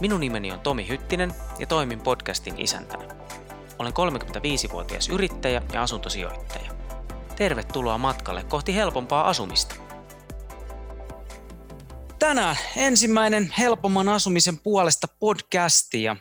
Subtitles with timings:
[0.00, 3.04] Minun nimeni on Tomi Hyttinen ja toimin podcastin isäntänä.
[3.78, 6.70] Olen 35-vuotias yrittäjä ja asuntosijoittaja.
[7.36, 9.74] Tervetuloa matkalle kohti helpompaa asumista.
[12.18, 16.16] Tänään ensimmäinen helpomman asumisen puolesta podcasti ja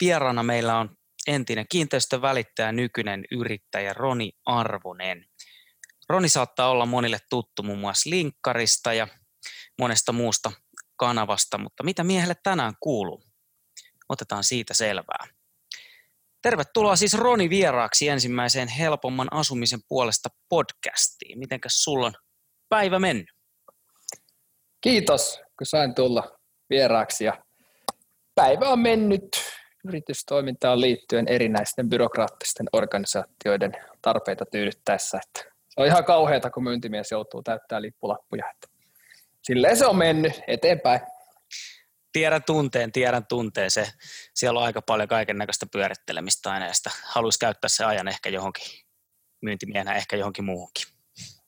[0.00, 0.90] vieraana meillä on
[1.26, 5.24] entinen kiinteistövälittäjä, nykyinen yrittäjä Roni Arvonen.
[6.08, 9.08] Roni saattaa olla monille tuttu muun muassa linkkarista ja
[9.78, 10.52] monesta muusta
[11.00, 13.22] kanavasta, mutta mitä miehelle tänään kuuluu?
[14.08, 15.26] Otetaan siitä selvää.
[16.42, 21.38] Tervetuloa siis Roni vieraaksi ensimmäiseen helpomman asumisen puolesta podcastiin.
[21.38, 22.12] Mitenkäs sulla on
[22.68, 23.26] päivä mennyt?
[24.80, 26.38] Kiitos, kun sain tulla
[26.70, 27.44] vieraaksi ja
[28.34, 29.28] päivä on mennyt
[29.84, 35.20] yritystoimintaan liittyen erinäisten byrokraattisten organisaatioiden tarpeita tyydyttäessä.
[35.26, 38.50] Että se on ihan kauheata, kun myyntimies joutuu täyttämään lippulappuja.
[38.50, 38.79] Että
[39.42, 41.00] silleen se on mennyt eteenpäin.
[42.12, 43.70] Tiedän tunteen, tiedän tunteen.
[43.70, 43.92] Se,
[44.34, 48.28] siellä on aika paljon kaiken näköistä pyörittelemistä aina ja sitä haluaisi käyttää se ajan ehkä
[48.28, 48.64] johonkin
[49.42, 50.86] myyntimiehenä, ehkä johonkin muuhunkin.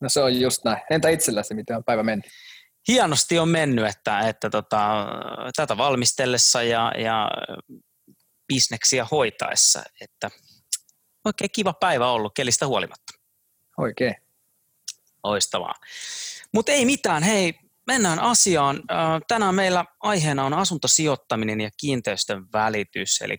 [0.00, 0.82] No se on just näin.
[0.90, 2.26] Entä itselläsi, miten on päivä mennyt?
[2.88, 5.06] Hienosti on mennyt, että, että tota,
[5.56, 7.30] tätä valmistellessa ja, ja
[8.48, 10.30] bisneksiä hoitaessa, että
[11.24, 13.12] oikein kiva päivä ollut kelistä huolimatta.
[13.78, 14.14] Oikein.
[15.24, 15.74] Loistavaa.
[16.52, 17.54] Mutta ei mitään, hei,
[17.92, 18.82] mennään asiaan.
[19.28, 23.36] Tänään meillä aiheena on asuntosijoittaminen ja kiinteistön välitys, eli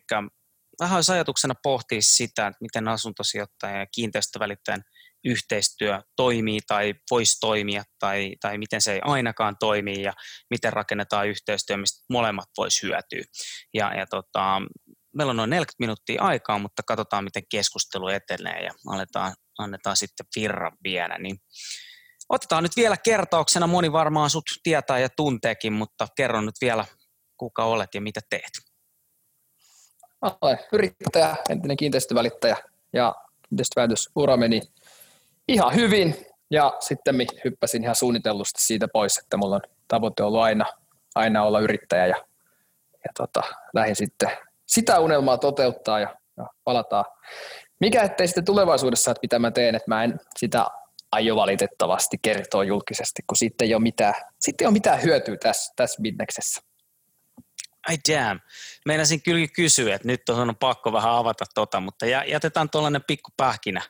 [0.79, 4.81] vähän olisi ajatuksena pohtia sitä, että miten asuntosijoittajan ja kiinteistövälittäjän
[5.25, 10.13] yhteistyö toimii tai voisi toimia tai, tai miten se ei ainakaan toimi ja
[10.49, 13.23] miten rakennetaan yhteistyö, mistä molemmat voisi hyötyä.
[13.73, 14.61] Ja, ja tota,
[15.15, 20.25] meillä on noin 40 minuuttia aikaa, mutta katsotaan, miten keskustelu etenee ja annetaan, annetaan sitten
[20.35, 21.17] virran viedä.
[21.17, 21.37] Niin
[22.35, 26.85] otetaan nyt vielä kertauksena, moni varmaan sut tietää ja tunteekin, mutta kerro nyt vielä,
[27.37, 28.51] kuka olet ja mitä teet.
[30.41, 32.57] Olen yrittäjä, entinen kiinteistövälittäjä
[32.93, 33.15] ja
[33.49, 34.61] kiinteistövälitysura meni
[35.47, 40.65] ihan hyvin ja sitten hyppäsin ihan suunnitellusti siitä pois, että mulla on tavoite ollut aina,
[41.15, 42.15] aina olla yrittäjä ja,
[42.93, 43.43] ja tota,
[43.73, 44.29] lähdin sitten
[44.65, 47.05] sitä unelmaa toteuttaa ja, ja palataan.
[47.79, 50.65] Mikä ettei sitten tulevaisuudessa, että mitä mä teen, että mä en sitä
[51.13, 55.73] aio valitettavasti kertoa julkisesti, kun sitten ei ole mitään, sitten ei ole mitään hyötyä tässä,
[55.75, 56.61] tässä bisneksessä.
[57.87, 58.39] Ai damn.
[58.85, 63.81] Meinasin kyllä kysyä, että nyt on pakko vähän avata tota, mutta jätetään tuollainen pikku pähkinä,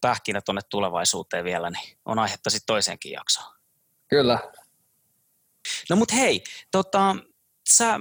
[0.00, 3.54] pähkinä tuonne tulevaisuuteen vielä, niin on aihetta sitten toiseenkin jaksoon.
[4.08, 4.38] Kyllä.
[5.90, 7.16] No mut hei, tota,
[7.68, 8.00] sä äh,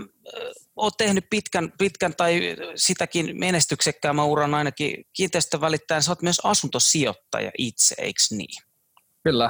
[0.76, 2.42] oot tehnyt pitkän, pitkän tai
[2.76, 8.64] sitäkin menestyksekkäämän uran ainakin kiinteistövälittäjän, sä oot myös asuntosijoittaja itse, eikö niin?
[9.26, 9.50] Kyllä.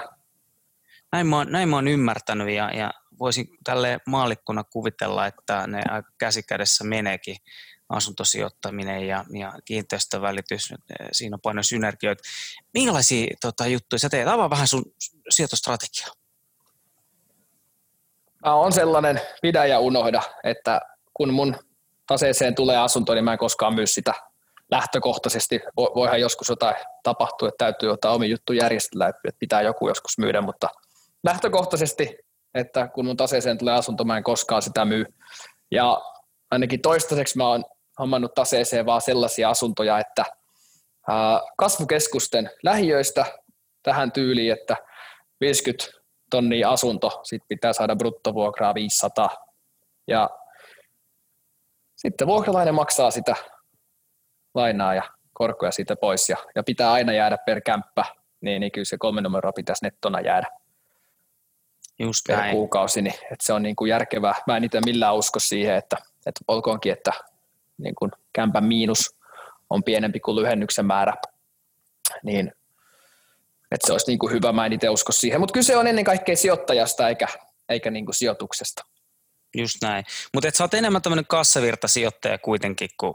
[1.11, 5.81] Näin mä, oon, näin mä oon ymmärtänyt ja, ja voisin tälle maalikkona kuvitella, että ne
[5.89, 7.35] aika käsikädessä meneekin
[7.89, 10.73] asuntosijoittaminen ja, ja kiinteistövälitys,
[11.11, 12.23] siinä on paljon synergioita.
[12.73, 14.27] Minkälaisia tota, juttuja sä teet?
[14.27, 14.85] Avaa vähän sun
[15.29, 16.15] sijoitustrategiaa
[18.43, 20.81] on sellainen pidä ja unohda, että
[21.13, 21.55] kun mun
[22.07, 24.13] taseeseen tulee asunto, niin mä en koskaan myy sitä
[24.71, 25.59] lähtökohtaisesti.
[25.77, 30.41] Voihan joskus jotain tapahtua, että täytyy ottaa omi juttu järjestellä, että pitää joku joskus myydä,
[30.41, 30.69] mutta
[31.23, 32.17] lähtökohtaisesti,
[32.53, 35.05] että kun mun taseeseen tulee asunto, mä en koskaan sitä myy.
[35.71, 36.01] Ja
[36.51, 37.65] ainakin toistaiseksi mä oon
[37.99, 40.25] hommannut taseeseen vaan sellaisia asuntoja, että
[41.57, 43.25] kasvukeskusten lähiöistä
[43.83, 44.77] tähän tyyliin, että
[45.39, 45.85] 50
[46.31, 49.29] tonnia asunto, sitten pitää saada bruttovuokraa 500.
[50.07, 50.29] Ja
[51.95, 53.35] sitten vuokralainen maksaa sitä
[54.55, 55.03] lainaa ja
[55.33, 58.05] korkoja siitä pois ja, ja pitää aina jäädä per kämppä,
[58.41, 60.47] niin, niin kyllä se kolme numeroa pitäisi nettona jäädä
[61.99, 62.51] Just per näin.
[62.51, 64.35] kuukausi, niin että se on niin kuin järkevää.
[64.47, 67.11] Mä en itse millään usko siihen, että, että olkoonkin, että
[67.77, 69.15] niin kuin kämpän miinus
[69.69, 71.13] on pienempi kuin lyhennyksen määrä,
[72.23, 72.51] niin
[73.71, 75.39] että se olisi niin kuin hyvä, mä en itse usko siihen.
[75.39, 77.27] Mutta kyse on ennen kaikkea sijoittajasta eikä,
[77.69, 78.85] eikä niin kuin sijoituksesta.
[79.57, 80.05] Just näin.
[80.33, 83.13] Mutta sä oot enemmän tämmöinen kassavirtasijoittaja kuitenkin kuin,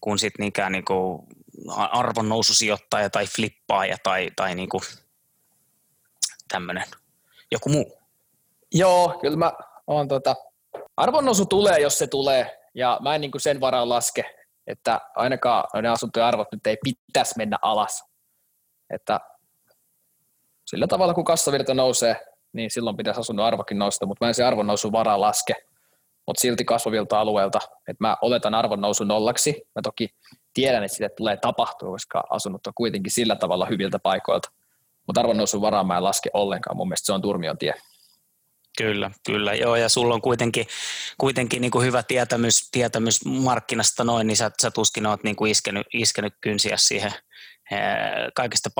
[0.00, 1.26] kuin sit niinkään niinku
[1.68, 4.82] arvonnoususijoittaja tai flippaaja tai, tai niinku
[6.48, 6.84] tämmöinen
[7.50, 7.98] joku muu.
[8.74, 9.52] Joo, kyllä mä
[9.86, 10.36] oon tota,
[10.96, 14.34] arvonnousu tulee, jos se tulee, ja mä en niin kuin sen varaan laske,
[14.66, 18.04] että ainakaan ne asuntojen arvot nyt ei pitäisi mennä alas.
[18.90, 19.20] Että
[20.66, 24.44] sillä tavalla, kun kassavirta nousee, niin silloin pitäisi asunnon arvokin nousta, mutta mä en se
[24.44, 25.54] arvon nousu varaa laske,
[26.26, 27.58] mutta silti kasvavilta alueilta,
[27.88, 29.62] että mä oletan arvon nousu nollaksi.
[29.74, 30.08] Mä toki
[30.54, 34.48] tiedän, että sitä tulee tapahtua, koska asunnot on kuitenkin sillä tavalla hyviltä paikoilta.
[35.06, 37.74] Mutta arvon nousun varaa mä en laske ollenkaan, mun mielestä se on turmion tie.
[38.78, 39.54] Kyllä, kyllä.
[39.54, 40.66] Joo, ja sulla on kuitenkin,
[41.18, 45.50] kuitenkin niin kuin hyvä tietämys, tietämys markkinasta noin, niin sä, sä tuskin oot niin kuin
[45.50, 47.12] iskenyt, iskenyt kynsiä siihen
[48.34, 48.70] kaikista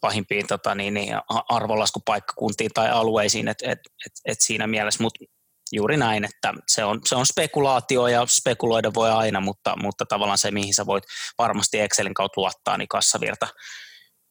[0.00, 5.24] pahimpiin tota, niin, niin arvolaskupaikkakuntiin tai alueisiin, että et, et, et siinä mielessä, mutta
[5.72, 10.38] juuri näin, että se on, se on spekulaatio ja spekuloida voi aina, mutta, mutta tavallaan
[10.38, 11.04] se, mihin sä voit
[11.38, 13.48] varmasti Excelin kautta luottaa, niin kassavirta,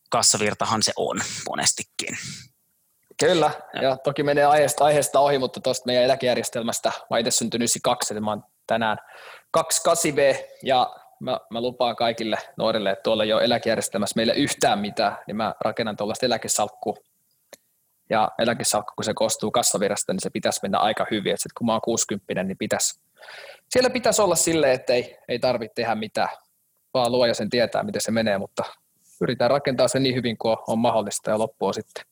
[0.10, 2.18] kassavirtahan se on monestikin.
[3.20, 3.52] Kyllä,
[3.82, 8.22] ja, toki menee aiheesta, aiheesta ohi, mutta tuosta meidän eläkejärjestelmästä, mä itse syntynyt 92, eli
[8.22, 8.98] mä oon tänään
[9.58, 15.18] 28V, ja mä, mä lupaan kaikille nuorille, että tuolla ei ole eläkejärjestelmässä meille yhtään mitään,
[15.28, 16.96] niin mä rakennan tuollaista eläkesalkkua.
[18.12, 21.32] Ja eläkesalkku, kun se koostuu kassavirasta, niin se pitäisi mennä aika hyvin.
[21.32, 23.00] Että kun mä oon 60, niin pitäisi,
[23.70, 26.30] siellä pitäisi olla silleen, että ei, ei tarvitse tehdä mitään,
[26.94, 28.64] vaan luoja sen tietää, miten se menee, mutta
[29.22, 32.04] yritän rakentaa sen niin hyvin kuin on mahdollista ja loppu on sitten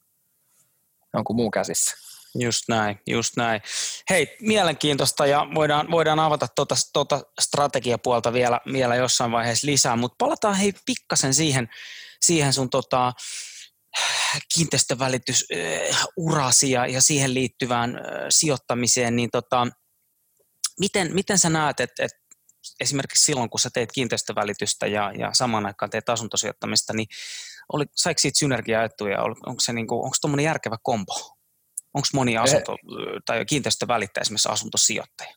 [1.14, 2.10] jonkun muun käsissä.
[2.36, 3.62] Just näin, just näin.
[4.10, 10.16] Hei, mielenkiintoista ja voidaan, voidaan avata tuota, tuota strategiapuolta vielä, vielä jossain vaiheessa lisää, mutta
[10.18, 11.70] palataan hei pikkasen siihen,
[12.22, 13.14] siihen sun tota,
[14.54, 15.46] kiinteistövälitys
[16.70, 18.00] ja, ja siihen liittyvään
[18.30, 19.68] sijoittamiseen, niin tota,
[20.80, 22.12] miten, miten sä näet, että et
[22.80, 27.08] esimerkiksi silloin, kun sä teet kiinteistövälitystä ja, ja samaan aikaan teet asuntosijoittamista, niin
[27.74, 31.14] oli, saiko siitä synergiaetuja, onko se niinku, onko tuommoinen järkevä kombo?
[31.94, 32.42] Onko moni eh.
[32.42, 32.76] asunto,
[33.26, 35.36] tai kiinteistövälittäjä esimerkiksi asuntosijoittaja?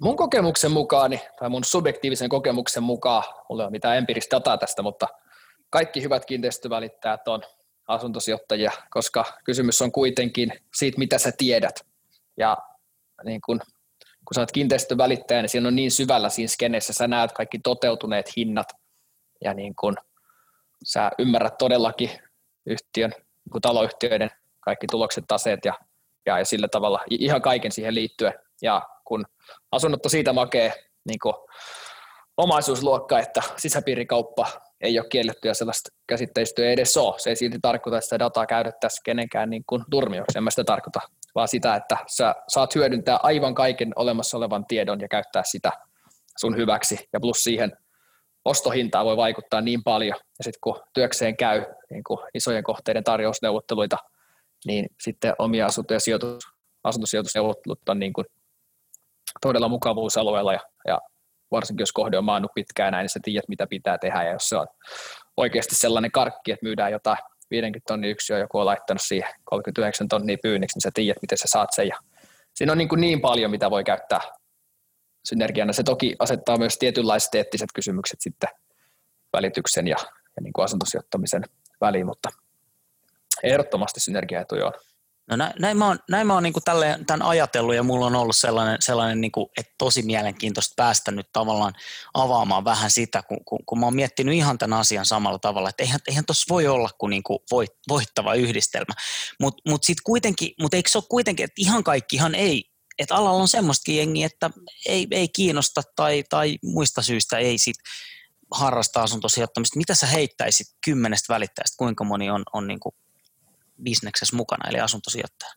[0.00, 4.82] Mun kokemuksen mukaan, tai mun subjektiivisen kokemuksen mukaan, mulla ei ole mitään empiiristä dataa tästä,
[4.82, 5.08] mutta
[5.70, 7.42] kaikki hyvät kiinteistövälittäjät on
[7.88, 11.86] asuntosijoittajia, koska kysymys on kuitenkin siitä, mitä sä tiedät.
[12.36, 12.56] Ja
[13.24, 13.60] niin kun,
[13.98, 18.36] kun sä oot kiinteistövälittäjä, niin siinä on niin syvällä siinä skeneessä, sä näet kaikki toteutuneet
[18.36, 18.68] hinnat
[19.44, 19.96] ja niin kun,
[20.84, 22.10] sä ymmärrät todellakin
[22.66, 23.10] yhtiön,
[23.54, 24.30] niin taloyhtiöiden
[24.60, 25.74] kaikki tulokset, taseet ja,
[26.26, 28.34] ja, ja sillä tavalla ihan kaiken siihen liittyen.
[28.62, 29.26] Ja kun
[29.72, 30.72] asunnot on siitä makee
[31.04, 31.18] niin
[32.36, 34.46] omaisuusluokka, että sisäpiirikauppa
[34.80, 37.18] ei ole kielletty ja sellaista käsitteistöä ei edes ole.
[37.18, 40.64] Se ei silti tarkoita, että sitä dataa käytettäisiin kenenkään niin kuin turmioksi, en mä sitä
[40.64, 41.00] tarkoita,
[41.34, 45.72] vaan sitä, että sä saat hyödyntää aivan kaiken olemassa olevan tiedon ja käyttää sitä
[46.38, 47.08] sun hyväksi.
[47.12, 47.76] Ja plus siihen
[48.44, 50.18] ostohintaa voi vaikuttaa niin paljon.
[50.38, 53.96] Ja sitten kun työkseen käy niin kuin isojen kohteiden tarjousneuvotteluita,
[54.66, 56.44] niin sitten omia asunto- ja sijoitus,
[56.84, 58.26] asuntosijoitusneuvottelut on niin kuin
[59.40, 61.00] todella mukavuusalueella ja, ja
[61.50, 64.48] varsinkin jos kohde on maannut pitkään näin, niin sä tiedät, mitä pitää tehdä, ja jos
[64.48, 64.66] se on
[65.36, 67.18] oikeasti sellainen karkki, että myydään jotain
[67.50, 71.48] 50 tonnia yksiö, joku on laittanut siihen 39 tonnia pyynniksi, niin sä tiedät, miten sä
[71.48, 71.96] saat sen, ja
[72.54, 74.20] siinä on niin, kuin niin paljon, mitä voi käyttää
[75.28, 75.72] synergiana.
[75.72, 78.48] Se toki asettaa myös tietynlaiset eettiset kysymykset sitten
[79.32, 79.96] välityksen ja,
[80.36, 81.42] ja niin kuin asuntosijoittamisen
[81.80, 82.28] väliin, mutta
[83.42, 84.72] ehdottomasti synergiaetuja on.
[85.28, 88.16] No näin, näin mä oon, näin mä oon niin tälleen, tämän ajatellut ja mulla on
[88.16, 91.74] ollut sellainen, sellainen niin kuin, että tosi mielenkiintoista päästä nyt tavallaan
[92.14, 95.82] avaamaan vähän sitä, kun, kun, kun mä oon miettinyt ihan tämän asian samalla tavalla, että
[95.82, 98.94] eihän, eihän tuossa voi olla kuin, niin kuin voit, voittava yhdistelmä,
[99.40, 102.64] mutta mut sitten kuitenkin, mutta eikö se ole kuitenkin, että ihan kaikkihan ei,
[102.98, 104.50] että alalla on semmoistakin jengiä, että
[104.86, 107.76] ei, ei kiinnosta tai, tai muista syistä ei sit
[108.50, 109.78] harrasta asuntosijoittamista.
[109.78, 112.94] Mitä sä heittäisit kymmenestä välittäjästä, kuinka moni on, on niin kuin
[113.82, 115.52] bisneksessä mukana, eli asuntosijoittaja?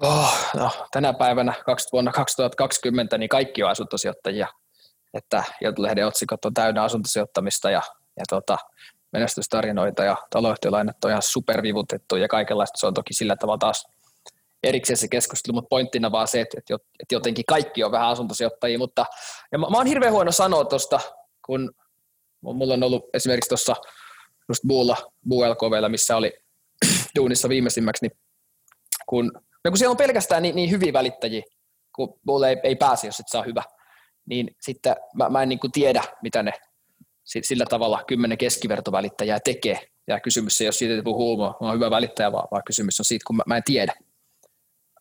[0.00, 1.54] Oh, no, tänä päivänä
[1.92, 4.48] vuonna 2020 niin kaikki on asuntosijoittajia.
[5.14, 7.82] Että Iltalehden otsikot on täynnä asuntosijoittamista ja,
[8.16, 8.58] ja tota,
[9.12, 12.78] menestystarinoita ja taloyhtiölainat on ihan supervivutettu ja kaikenlaista.
[12.78, 13.86] Se on toki sillä tavalla taas
[14.62, 16.58] erikseen se keskustelu, mutta pointtina vaan se, että,
[17.00, 18.78] että jotenkin kaikki on vähän asuntosijoittajia.
[18.78, 19.06] Mutta,
[19.52, 21.00] ja mä, mä oon hirveän huono sanoa tuosta,
[21.46, 21.72] kun
[22.40, 23.76] mulla on ollut esimerkiksi tuossa
[24.48, 24.96] just Buulla,
[25.28, 26.32] BuLKVllä, missä oli
[27.18, 28.18] duunissa viimeisimmäksi, niin
[29.06, 29.32] kun,
[29.64, 31.42] no kun siellä on pelkästään niin, niin hyviä välittäjiä,
[31.94, 33.62] kun mulle ei, ei pääse, jos et saa hyvä,
[34.26, 36.52] niin sitten mä, mä en niin tiedä, mitä ne
[37.24, 39.88] sillä tavalla kymmenen keskivertovälittäjää tekee.
[40.06, 43.04] Ja kysymys ei ole siitä, että puhuu, mä oon hyvä välittäjä, vaan, vaan kysymys on
[43.04, 43.92] siitä, kun mä, mä en tiedä.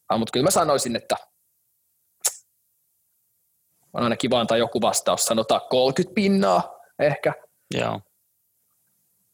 [0.09, 1.15] Ah, mutta kyllä mä sanoisin, että
[3.93, 7.33] on aina kiva antaa joku vastaus, sanotaan 30 pinnaa ehkä.
[7.73, 8.01] Joo.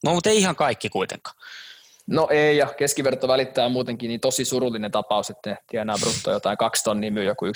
[0.03, 1.35] No mutta ei ihan kaikki kuitenkaan.
[2.11, 6.57] No ei, ja keskiverto välittää muutenkin niin tosi surullinen tapaus, että ne tienaa brutto jotain
[6.57, 7.51] kaksi tonnia, myy joku 1,2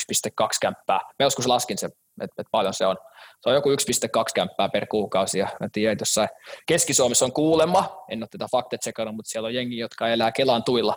[0.62, 1.00] kämppää.
[1.20, 2.98] Mä joskus laskin se, että, että paljon se on.
[3.42, 3.76] Se on joku 1,2
[4.36, 6.28] kämppää per kuukausi, ja mä tiedän, että
[6.68, 8.76] Keski-Suomessa on kuulemma, en ole tätä fakta
[9.12, 10.96] mutta siellä on jengi, jotka elää Kelan tuilla,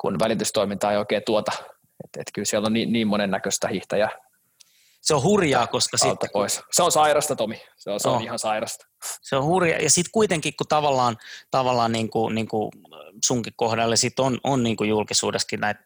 [0.00, 1.52] kun välitystoiminta ei oikein tuota.
[2.04, 4.25] Että, että kyllä siellä on niin, niin monennäköistä hiihtäjää
[5.00, 6.30] se on hurjaa, koska sitten...
[6.32, 6.60] Pois.
[6.72, 7.62] Se on sairasta, Tomi.
[7.76, 8.22] Se on, se on oh.
[8.22, 8.86] ihan sairasta.
[9.22, 9.80] Se on hurjaa.
[9.80, 11.16] Ja sitten kuitenkin, kun tavallaan,
[11.50, 12.72] tavallaan niin kuin, niin kuin
[13.24, 15.80] sunkin kohdalle sit on, on niin kuin julkisuudessakin näitä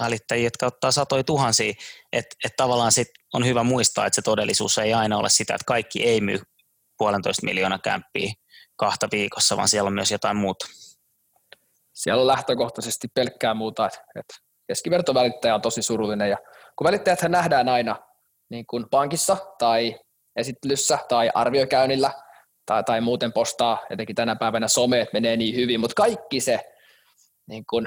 [0.00, 1.72] välittäjiä, jotka ottaa satoja tuhansia,
[2.12, 5.64] että et tavallaan sit on hyvä muistaa, että se todellisuus ei aina ole sitä, että
[5.66, 6.40] kaikki ei myy
[6.98, 8.32] puolentoista miljoonaa kämppiä
[8.76, 10.66] kahta viikossa, vaan siellä on myös jotain muuta.
[11.92, 14.34] Siellä on lähtökohtaisesti pelkkää muuta, että, että
[14.66, 16.36] keskivertovälittäjä on tosi surullinen ja
[16.76, 17.96] kun välittäjät nähdään aina
[18.50, 20.00] niin kuin pankissa tai
[20.36, 22.10] esittelyssä tai arviokäynnillä
[22.66, 26.60] tai, tai muuten postaa, etenkin tänä päivänä someet menee niin hyvin, mutta kaikki se,
[27.46, 27.86] niin kuin,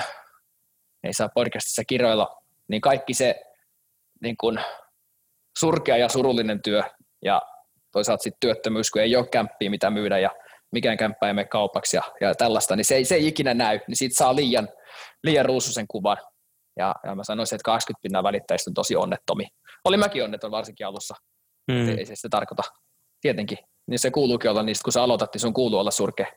[1.04, 3.42] ei saa podcastissa kirjoilla, niin kaikki se
[4.22, 4.60] niin kuin,
[5.60, 6.84] surkea ja surullinen työ
[7.26, 7.42] ja
[7.92, 10.30] toisaalta sitten työttömyys, kun ei ole kämppiä mitä myydä ja
[10.72, 13.80] mikään kämppä ei mene kaupaksi ja, ja tällaista, niin se ei, se ei ikinä näy,
[13.88, 14.70] niin siitä saa liian,
[15.24, 16.18] liian ruususen kuvan.
[16.78, 19.48] Ja, ja mä sanoisin, että 80 pinnaa välittäjistä on tosi onnettomi.
[19.86, 21.16] Oli mäkin onneton varsinkin alussa.
[21.72, 21.90] Mm.
[21.90, 22.64] Ei, ei se sitä tarkoita.
[23.22, 23.58] Tietenkin.
[23.88, 26.28] Niin se kuuluukin olla niistä, kun sä aloitat, niin sun kuuluu olla surkea.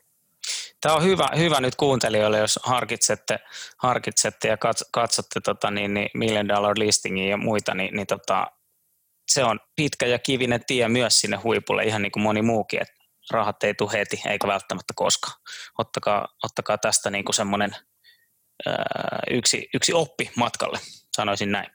[0.81, 3.39] Tämä on hyvä, hyvä nyt kuuntelijoille, jos harkitsette,
[3.77, 4.57] harkitsette ja
[4.91, 8.47] katsotte tota, niin, niin Million Dollar Listingia ja muita, niin, niin tota,
[9.31, 12.93] se on pitkä ja kivinen tie myös sinne huipulle, ihan niin kuin moni muukin, että
[13.31, 15.41] rahat ei tule heti, eikä välttämättä koskaan.
[15.77, 17.75] Ottakaa, ottakaa tästä niin kuin semmoinen
[19.31, 20.79] yksi, yksi oppi matkalle,
[21.15, 21.74] sanoisin näin.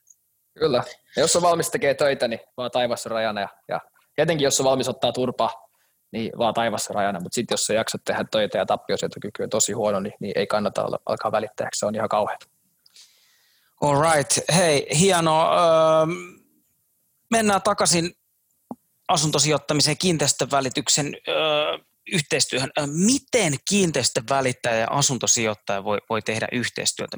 [0.60, 0.82] Kyllä.
[1.16, 3.40] Ja jos on valmis tekee töitä, niin vaan taivassa rajana.
[3.40, 3.80] Ja, ja
[4.38, 5.50] jos on valmis ottaa turpaa,
[6.12, 7.20] niin vaan taivassa rajana.
[7.20, 10.46] Mutta sitten jos sä jaksat tehdä töitä ja tappiosietokyky on tosi huono, niin, niin ei
[10.46, 11.78] kannata olla, alkaa välittäjäksi.
[11.78, 12.46] Se on ihan kauheata.
[13.80, 14.38] All right.
[14.56, 15.54] Hei, hienoa.
[15.54, 16.06] Öö,
[17.30, 18.10] mennään takaisin
[19.08, 21.78] asuntosijoittamisen kiinteistövälityksen öö,
[22.12, 22.70] yhteistyöhön.
[22.86, 27.16] Miten kiinteistövälittäjä ja asuntosijoittaja voi, voi tehdä yhteistyötä?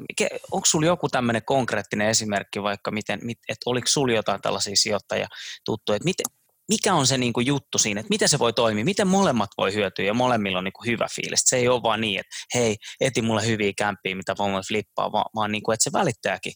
[0.51, 5.27] Onko sinulla joku tämmöinen konkreettinen esimerkki vaikka, miten, että oliko sinulla jotain tällaisia sijoittajia
[5.65, 6.25] tuttuja, että miten,
[6.69, 9.73] mikä on se niin kuin juttu siinä, että miten se voi toimia, miten molemmat voi
[9.73, 11.41] hyötyä ja molemmilla on niin kuin hyvä fiilis.
[11.45, 15.25] Se ei ole vaan niin, että hei, eti mulle hyviä kämpiä, mitä voimme flippaa, vaan,
[15.35, 16.53] vaan niin kuin, että se välittäjäkin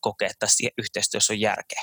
[0.00, 1.82] kokee, että tässä yhteistyössä on järkeä.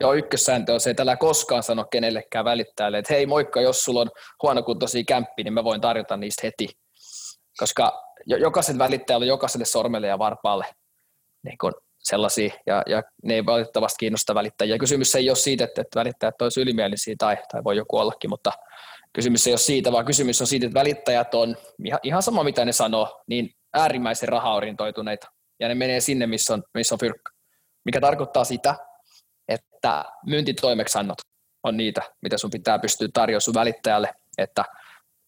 [0.00, 4.00] Joo, ykkössääntö on se, että älä koskaan sano kenellekään välittäjälle, että hei moikka, jos sulla
[4.00, 4.10] on
[4.42, 6.68] huonokuntoisia kämppiä, niin mä voin tarjota niistä heti.
[7.58, 10.66] Koska jokaisen välittäjällä on jokaiselle sormelle ja varpaalle
[11.46, 14.78] niin kun sellaisia, ja, ja ne ei valitettavasti kiinnosta välittäjiä.
[14.78, 18.52] Kysymys ei ole siitä, että, että välittäjät olisivat ylimielisiä tai, tai voi joku ollakin, mutta
[19.12, 22.64] kysymys ei ole siitä, vaan kysymys on siitä, että välittäjät on ihan, ihan sama mitä
[22.64, 25.26] ne sanoo, niin äärimmäisen rahaorientoituneita,
[25.60, 27.30] ja ne menee sinne, missä on, missä on fyrkkä.
[27.84, 28.74] Mikä tarkoittaa sitä,
[29.48, 31.18] että myyntitoimeksannot
[31.62, 34.64] on niitä, mitä sun pitää pystyä tarjoamaan sun välittäjälle, että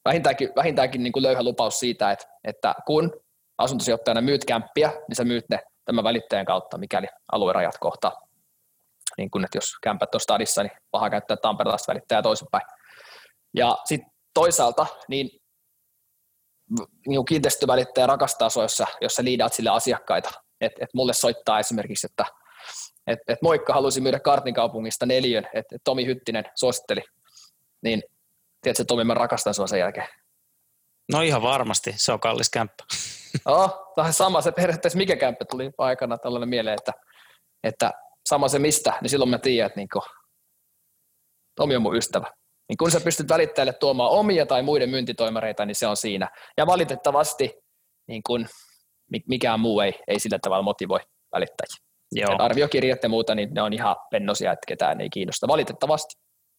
[0.04, 3.20] vähintäänkin, vähintäänkin niin kuin löyhä lupaus siitä, että, että kun
[3.58, 8.12] asuntosijoittajana myyt kämppiä, niin sä myyt ne tämän välittäjän kautta, mikäli aluerajat kohtaa.
[9.18, 12.66] Niin kun, että jos kämpät on stadissa, niin paha käyttää tamperelaista välittäjää toisinpäin.
[13.56, 15.30] Ja sitten toisaalta, niin,
[17.06, 20.30] niin kiinteistövälittäjä rakastaa sua, jos sä, jos sä liidaat sille asiakkaita.
[20.60, 22.24] että et mulle soittaa esimerkiksi, että
[23.08, 27.00] että et Moikka halusi myydä Kartin kaupungista neljön, että et Tomi Hyttinen suositteli,
[27.82, 28.02] niin
[28.62, 30.08] tiedätkö Tomi, mä rakastan sua sen jälkeen.
[31.12, 32.84] No ihan varmasti, se on kallis kämppä.
[33.44, 36.92] Oh, tämä sama se periaatteessa mikä kämppä tuli aikana tällainen mieleen, että,
[37.64, 37.92] että
[38.28, 40.02] sama se mistä, niin silloin mä tiedän, että niin kuin,
[41.56, 42.32] Tomi on mun ystävä.
[42.68, 46.28] Niin kun sä pystyt välittäjälle tuomaan omia tai muiden myyntitoimareita, niin se on siinä.
[46.56, 47.52] Ja valitettavasti
[48.08, 48.46] niin kun,
[49.28, 51.00] mikään muu ei, ei sillä tavalla motivoi
[51.32, 51.87] välittäjiä.
[52.12, 52.36] Joo.
[52.38, 56.14] arviokirjat ja muuta, niin ne on ihan pennosia, että ketään ei kiinnosta valitettavasti.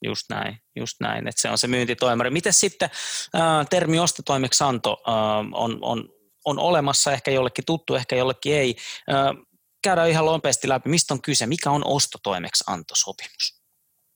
[0.05, 2.29] Just näin, just näin, että se on se myyntitoimari.
[2.29, 2.89] Miten sitten
[3.35, 5.13] äh, termi ostotoimeksianto äh,
[5.53, 6.09] on, on,
[6.45, 8.75] on olemassa, ehkä jollekin tuttu, ehkä jollekin ei.
[9.11, 9.45] Äh,
[9.83, 13.59] käydään ihan nopeasti läpi, mistä on kyse, mikä on ostotoimeksiantosopimus?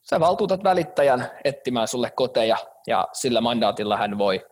[0.09, 4.45] Sä valtuutat välittäjän etsimään sulle koteja ja sillä mandaatilla hän voi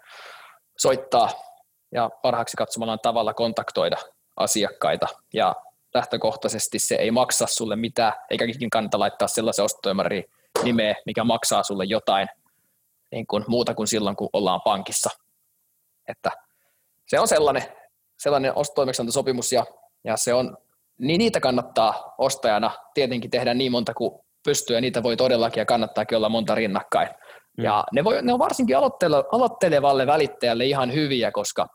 [0.77, 1.29] soittaa
[1.91, 3.97] ja parhaaksi katsomallaan tavalla kontaktoida
[4.37, 5.55] asiakkaita ja
[5.93, 10.23] lähtökohtaisesti se ei maksa sulle mitään, eikä kannata laittaa sellaisen ostotoimarin
[10.63, 12.27] nimeä, mikä maksaa sulle jotain
[13.11, 15.09] niin kuin muuta kuin silloin, kun ollaan pankissa.
[16.07, 16.31] Että
[17.07, 17.63] se on sellainen,
[18.19, 19.65] sellainen ostotoimeksiantosopimus ja,
[20.03, 20.57] ja se on,
[20.97, 25.65] niin niitä kannattaa ostajana tietenkin tehdä niin monta kuin pystyy ja niitä voi todellakin ja
[25.65, 27.09] kannattaakin olla monta rinnakkain.
[27.57, 27.63] Mm.
[27.63, 28.77] Ja ne, voi, ne on varsinkin
[29.31, 31.67] aloittelevalle välittäjälle ihan hyviä, koska,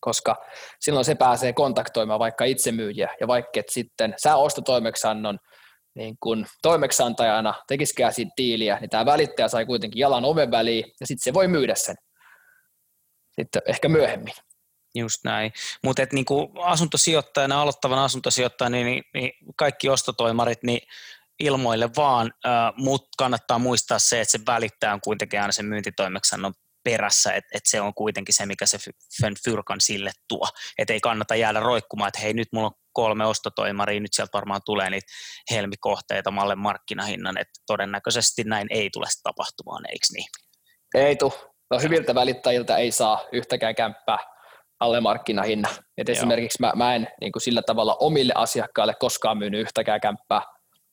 [0.00, 0.36] koska
[0.80, 5.38] silloin se pääsee kontaktoimaan vaikka itsemyyjiä, ja vaikka et sitten sä ostotoimeksannon
[5.94, 11.06] niin kun toimeksantajana tekisikään siitä diiliä, niin tämä välittäjä sai kuitenkin jalan oven väliin, ja
[11.06, 11.96] sitten se voi myydä sen
[13.40, 14.34] sitten ehkä myöhemmin.
[14.94, 15.52] Just näin.
[15.84, 20.80] Mutta niinku asuntosijoittajana, aloittavan asuntosijoittajana, niin, niin, niin kaikki ostotoimarit, niin
[21.40, 26.54] ilmoille vaan, äh, mutta kannattaa muistaa se, että se välittää on kuitenkin aina sen myyntitoimeksannon
[26.86, 28.78] perässä, että et se on kuitenkin se, mikä se
[29.44, 30.48] fyrkan sille tuo.
[30.78, 34.60] Että ei kannata jäädä roikkumaan, että hei nyt mulla on kolme ostotoimaria, nyt sieltä varmaan
[34.64, 35.06] tulee niitä
[35.50, 40.28] helmikohteita malle markkinahinnan, että todennäköisesti näin ei tule tapahtumaan, eikö niin?
[40.94, 41.34] Ei tu.
[41.70, 44.18] No hyviltä välittäjiltä ei saa yhtäkään kämppää
[44.80, 45.74] alle markkinahinnan.
[45.98, 50.42] Et esimerkiksi mä, mä en niin kuin sillä tavalla omille asiakkaille koskaan myynyt yhtäkään kämppää,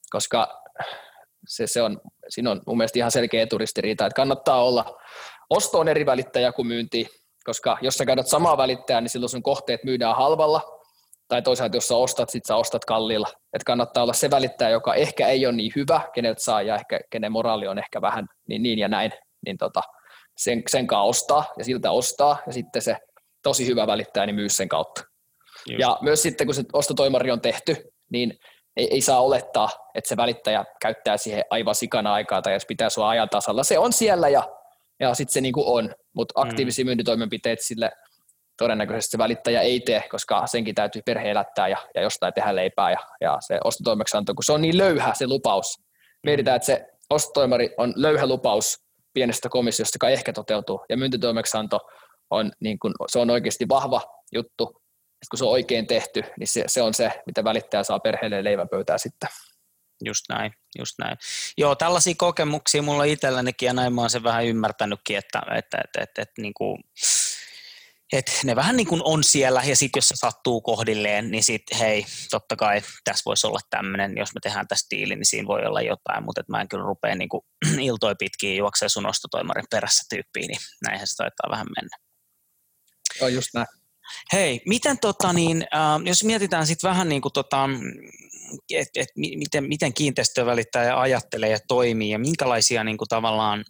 [0.10, 0.64] koska
[1.48, 5.02] se, se on, siinä on mun mielestä ihan selkeä eturistiriita, että kannattaa olla
[5.56, 7.08] ostoon eri välittäjä kuin myynti,
[7.44, 10.62] koska jos sä käytät samaa välittäjää, niin silloin sun kohteet myydään halvalla,
[11.28, 13.28] tai toisaalta jos sä ostat, sit sä ostat kalliilla.
[13.28, 17.00] Että kannattaa olla se välittäjä, joka ehkä ei ole niin hyvä, keneltä saa ja ehkä
[17.10, 19.12] kenen moraali on ehkä vähän niin, niin ja näin,
[19.46, 19.82] niin tota,
[20.38, 22.98] sen, sen kanssa ostaa ja siltä ostaa ja sitten se
[23.44, 25.02] tosi hyvä välittäjä niin myy sen kautta.
[25.70, 25.80] Just.
[25.80, 27.76] Ja myös sitten kun se ostotoimari on tehty,
[28.12, 28.34] niin
[28.78, 32.90] ei, ei saa olettaa, että se välittäjä käyttää siihen aivan sikana aikaa tai jos pitää
[32.90, 33.64] sua ajan tasalla.
[33.64, 34.44] Se on siellä ja,
[35.04, 36.50] ja sitten se niin kuin on, mutta mm.
[36.50, 36.88] aktiivisia mm.
[36.88, 37.92] myyntitoimenpiteet sille
[38.58, 42.92] todennäköisesti se välittäjä ei tee, koska senkin täytyy perhe elättää ja, ja jostain tehdä leipää
[42.92, 45.80] ja, ja se ostotoimeksianto, kun se on niin löyhä se lupaus.
[46.24, 48.78] Mietitään, että se ostotoimari on löyhä lupaus
[49.14, 51.80] pienestä komissiosta, joka ehkä toteutuu, ja myyntitoimeksianto
[52.30, 54.02] on, niin kun, se on oikeasti vahva
[54.34, 58.00] juttu, että kun se on oikein tehty, niin se, se on se, mitä välittäjä saa
[58.00, 59.30] perheelle leiväpöytää sitten.
[60.06, 61.18] Just näin, just näin.
[61.58, 66.02] Joo, tällaisia kokemuksia mulla itsellänikin ja näin mä oon sen vähän ymmärtänytkin, että, että, että,
[66.02, 66.84] että, että niin kuin,
[68.14, 71.78] että ne vähän niin kuin on siellä ja sitten jos se sattuu kohdilleen, niin sitten
[71.78, 75.66] hei, totta kai tässä voisi olla tämmöinen, jos me tehdään tästä diili, niin siinä voi
[75.66, 77.42] olla jotain, mutta mä en kyllä rupea niin kuin
[77.80, 81.98] iltoi pitkiä juoksee sun ostotoimarin perässä tyyppiin, niin näinhän se taitaa vähän mennä.
[83.20, 83.68] Joo, just näin.
[84.34, 87.70] Hei, miten tota niin, äh, jos mietitään sitten vähän niin kuin tota,
[88.74, 93.66] et, et, miten, miten kiinteistövälittäjä ajattelee ja toimii ja minkälaisia niin kuin tavallaan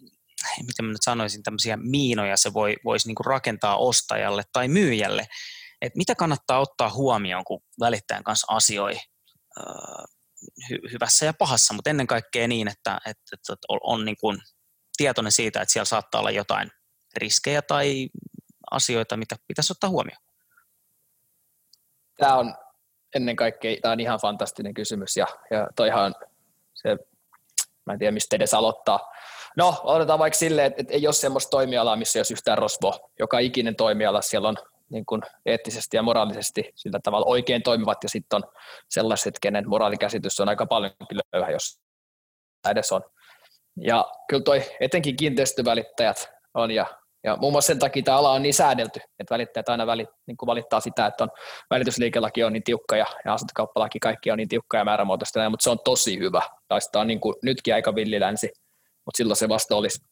[0.66, 5.26] miten mä nyt sanoisin, tämmöisiä miinoja se voi, voisi niin rakentaa ostajalle tai myyjälle.
[5.80, 8.94] Et mitä kannattaa ottaa huomioon, kun välittäjän kanssa asioi
[10.70, 14.38] hy- hyvässä ja pahassa, mutta ennen kaikkea niin, että, että, että on, on niin kuin
[14.96, 16.70] tietoinen siitä, että siellä saattaa olla jotain
[17.16, 18.08] riskejä tai
[18.70, 20.22] asioita, mitä pitäisi ottaa huomioon?
[22.18, 22.54] Tämä on
[23.14, 26.14] ennen kaikkea tämä on ihan fantastinen kysymys ja, ja toihan
[26.74, 26.96] se,
[27.86, 29.00] mä en tiedä mistä edes aloittaa.
[29.56, 33.10] No, otetaan vaikka silleen, että, että ei ole semmoista toimialaa, missä olisi yhtään rosvo.
[33.18, 34.56] Joka ikinen toimiala siellä on
[34.90, 38.44] niin kuin eettisesti ja moraalisesti sillä tavalla oikein toimivat ja sitten on
[38.88, 40.92] sellaiset, kenen moraalikäsitys on aika paljon
[41.32, 41.80] löyhä, jos
[42.70, 43.02] edes on.
[43.76, 46.86] Ja kyllä toi etenkin kiinteistövälittäjät on ja
[47.24, 50.36] ja muun muassa sen takia tämä ala on niin säädelty, että välittäjät aina välit, niin
[50.36, 51.30] kuin valittaa sitä, että on,
[51.70, 55.70] välitysliikelaki on niin tiukka ja, ja asuntokauppalaki kaikki on niin tiukka ja määrämuotoista, mutta se
[55.70, 56.42] on tosi hyvä.
[56.68, 58.50] Tai sitä on niin kuin, nytkin aika villilänsi,
[59.06, 60.04] mutta silloin se vasta olisi.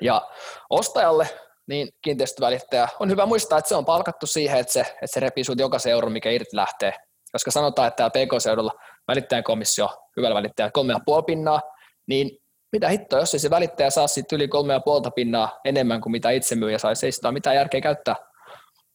[0.00, 0.28] Ja
[0.70, 1.28] ostajalle
[1.66, 5.44] niin kiinteistövälittäjä on hyvä muistaa, että se on palkattu siihen, että se, että se repii
[5.44, 6.92] sinut joka euro, mikä irti lähtee.
[7.32, 8.72] Koska sanotaan, että täällä PK-seudulla
[9.08, 11.60] välittäjän komissio, hyvällä välittäjällä, kolme ja puoli pinnaa,
[12.06, 12.38] niin
[12.74, 16.10] mitä hittoa, jos ei se välittäjä saa siitä yli kolme ja puolta pinnaa enemmän kuin
[16.10, 18.16] mitä itse myyjä saisi, ei sitä ole mitään järkeä käyttää,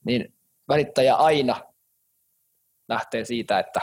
[0.05, 0.33] niin
[0.67, 1.61] välittäjä aina
[2.89, 3.81] lähtee siitä, että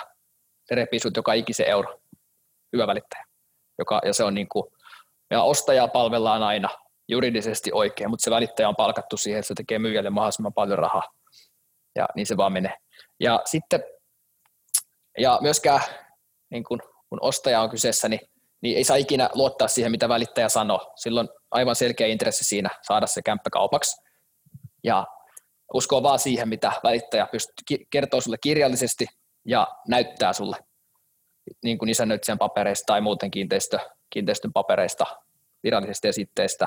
[0.64, 2.00] se repii sut joka ikisen euro.
[2.72, 3.24] Hyvä välittäjä.
[3.78, 4.72] Joka, ja se on niin kuin,
[5.30, 6.68] ja ostajaa palvellaan aina
[7.08, 11.02] juridisesti oikein, mutta se välittäjä on palkattu siihen, että se tekee myyjälle mahdollisimman paljon rahaa.
[11.94, 12.76] Ja niin se vaan menee.
[13.20, 13.84] Ja sitten,
[15.18, 15.80] ja myöskään
[16.50, 18.20] niin kun, kun ostaja on kyseessä, niin
[18.66, 20.92] niin ei saa ikinä luottaa siihen, mitä välittäjä sanoo.
[20.96, 24.02] Silloin aivan selkeä intressi siinä saada se kämppä kaupaksi.
[24.84, 25.06] Ja
[25.74, 29.06] uskoo vaan siihen, mitä välittäjä pystyy, kertoo sulle kirjallisesti
[29.44, 30.56] ja näyttää sulle
[31.64, 33.78] niin kuin isännöitsijän papereista tai muuten kiinteistö,
[34.10, 35.06] kiinteistön papereista,
[35.62, 36.66] virallisesta esitteestä,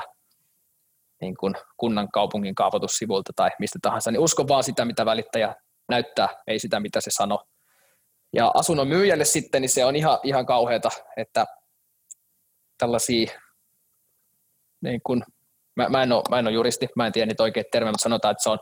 [1.20, 5.54] niin kuin kunnan kaupungin kaavoitussivulta tai mistä tahansa, niin usko vaan sitä, mitä välittäjä
[5.88, 7.44] näyttää, ei sitä, mitä se sanoo.
[8.32, 11.46] Ja asunnon myyjälle sitten, niin se on ihan, ihan kauheata, että
[12.80, 13.40] tällaisia,
[14.82, 15.22] niin kun,
[15.76, 18.02] mä, mä, en ole, mä en ole juristi, mä en tiedä niitä oikeita termejä, mutta
[18.02, 18.58] sanotaan, että se on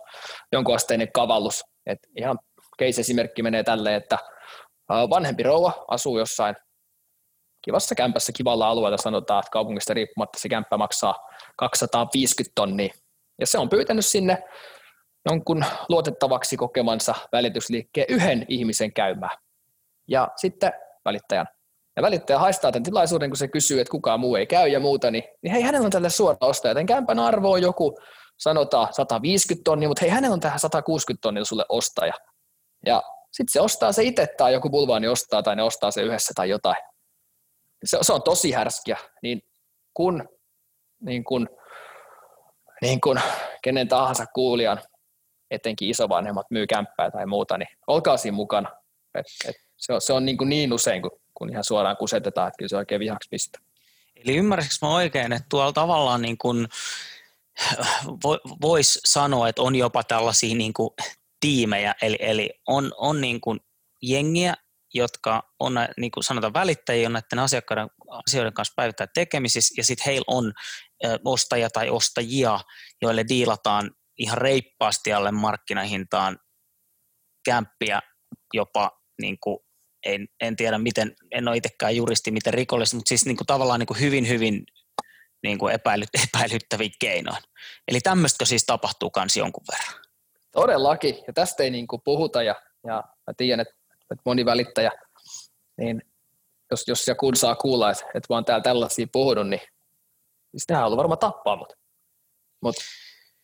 [0.52, 1.64] jonkunasteinen kavallus.
[1.86, 2.38] Et ihan
[2.78, 4.18] case-esimerkki menee tälleen, että
[4.88, 6.56] vanhempi rouva asuu jossain
[7.64, 11.14] kivassa kämpässä kivalla alueella sanotaan, että kaupungista riippumatta se kämppä maksaa
[11.56, 12.94] 250 tonnia.
[13.40, 14.42] Ja se on pyytänyt sinne
[15.30, 19.38] jonkun luotettavaksi kokemansa välitysliikkeen yhden ihmisen käymään.
[20.08, 20.72] Ja sitten
[21.04, 21.46] välittäjän.
[21.98, 25.10] Ja välittäjä haistaa tämän tilaisuuden, kun se kysyy, että kukaan muu ei käy ja muuta,
[25.10, 26.74] niin, niin hei, hänellä on tälle suora ostaja.
[26.74, 27.98] Tämän kämpän arvo on joku,
[28.36, 32.12] sanotaan 150 tonnia, mutta hei, hänellä on tähän 160 tonnia sulle ostaja.
[32.86, 36.32] Ja sitten se ostaa se itse tai joku bulvaani ostaa tai ne ostaa se yhdessä
[36.36, 36.76] tai jotain.
[37.84, 38.96] Se, se on tosi härskiä.
[39.22, 39.42] Niin
[39.94, 40.28] kun,
[41.00, 41.48] niin kun,
[42.82, 43.20] niin kun
[43.62, 44.80] kenen tahansa kuulijan,
[45.50, 48.68] etenkin isovanhemmat myy kämppää tai muuta, niin olkaa siinä mukana.
[49.14, 52.48] Et, et se on, se on niin, kuin niin usein, kun, kun ihan suoraan kusetetaan,
[52.48, 53.62] että kyllä se oikein vihaksi pistää.
[54.16, 56.68] Eli ymmärsikö mä oikein, että tuolla tavallaan niin kuin
[58.60, 60.90] voisi sanoa, että on jopa tällaisia niin kuin
[61.40, 63.60] tiimejä, eli, eli on, on niin kuin
[64.02, 64.54] jengiä,
[64.94, 67.88] jotka on niin kuin sanotaan välittäjiä on näiden asiakkaiden
[68.26, 70.52] asioiden kanssa päivittäin tekemisissä, ja sitten heillä on
[71.24, 72.60] ostaja tai ostajia,
[73.02, 76.38] joille diilataan ihan reippaasti alle markkinahintaan
[77.44, 78.00] kämppiä
[78.54, 79.58] jopa niin kuin,
[80.14, 83.80] en, en tiedä miten, en ole itsekään juristi, miten rikollista, mutta siis niin kuin tavallaan
[83.80, 84.64] niin kuin hyvin, hyvin
[85.42, 87.42] niin kuin epäilyt, epäilyttäviä keinoin.
[87.88, 90.04] Eli tämmöistä siis tapahtuu myös jonkun verran.
[90.52, 92.54] Todellakin, ja tästä ei niin kuin puhuta, ja,
[92.86, 94.90] ja mä tiedän, että, että moni välittäjä,
[95.78, 96.02] niin
[96.70, 99.62] jos, jos ja kun saa kuulla, että, että mä oon täällä tällaisia puhunut, niin,
[100.52, 101.72] niin sitähän on ollut varmaan tappaa mut.
[102.62, 102.76] Mut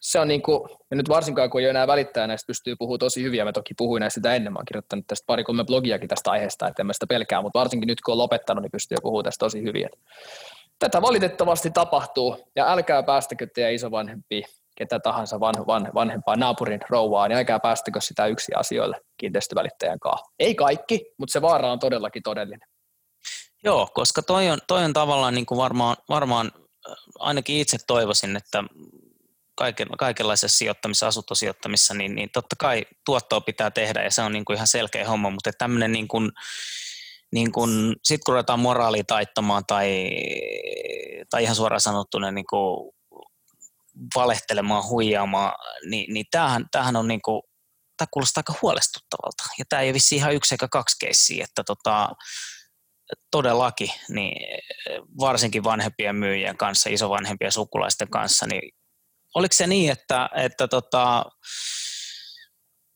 [0.04, 3.22] se on niin kuin, ja nyt varsinkaan kun ei enää välittää näistä, pystyy puhumaan tosi
[3.22, 3.44] hyviä.
[3.44, 6.68] Mä toki puhuin näistä sitä ennen, mä oon kirjoittanut tästä pari kolme blogiakin tästä aiheesta,
[6.68, 9.44] että en mä sitä pelkää, mutta varsinkin nyt kun on lopettanut, niin pystyy puhumaan tästä
[9.44, 9.88] tosi hyvin.
[10.78, 17.28] Tätä valitettavasti tapahtuu, ja älkää päästäkö teidän isovanhempia, ketä tahansa van, van, vanhempaa naapurin rouvaa,
[17.28, 20.32] niin älkää päästäkö sitä yksi asioille kiinteistövälittäjän kanssa.
[20.38, 22.68] Ei kaikki, mutta se vaara on todellakin todellinen.
[23.64, 26.52] Joo, koska toi on, toi on tavallaan niin kuin varmaan, varmaan
[27.18, 28.64] ainakin itse toivoisin, että
[29.54, 34.44] kaiken, kaikenlaisessa sijoittamisessa, asuntosijoittamissa, niin, niin totta kai tuottoa pitää tehdä ja se on niin
[34.44, 36.30] kuin ihan selkeä homma, mutta tämmöinen niin kuin,
[37.32, 40.10] niin kuin, sit kun ruvetaan moraalia taittamaan tai,
[41.30, 42.94] tai ihan suoraan sanottuna niin kuin
[44.16, 45.52] valehtelemaan, huijaamaan,
[45.90, 47.42] niin, niin tämähän, tämähän on niin kuin,
[47.96, 49.44] tämä kuulostaa aika huolestuttavalta.
[49.58, 52.08] Ja tämä ei ole vissi ihan yksi eikä kaksi keissiä, että tota,
[53.30, 54.62] todellakin, niin
[55.18, 58.72] varsinkin vanhempien myyjien kanssa, isovanhempien sukulaisten kanssa, niin
[59.34, 61.24] oliko se niin, että, että tota,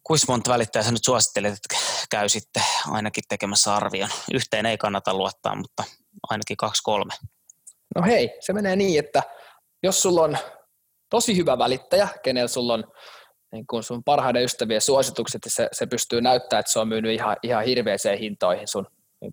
[0.03, 1.77] kuinka monta välittäjää sä nyt suosittelet, että
[2.11, 4.09] käy sitten ainakin tekemässä arvion?
[4.35, 5.85] Yhteen ei kannata luottaa, mutta
[6.31, 7.15] ainakin kaksi kolme.
[7.97, 9.23] No hei, se menee niin, että
[9.83, 10.39] jos sulla on
[11.11, 12.85] tosi hyvä välittäjä, kenellä sulla on
[13.53, 17.13] niin kun sun parhaiden ystävien suositukset, ja se, se pystyy näyttämään, että se on myynyt
[17.13, 18.87] ihan, ihan hirveäseen hintoihin sun
[19.21, 19.31] niin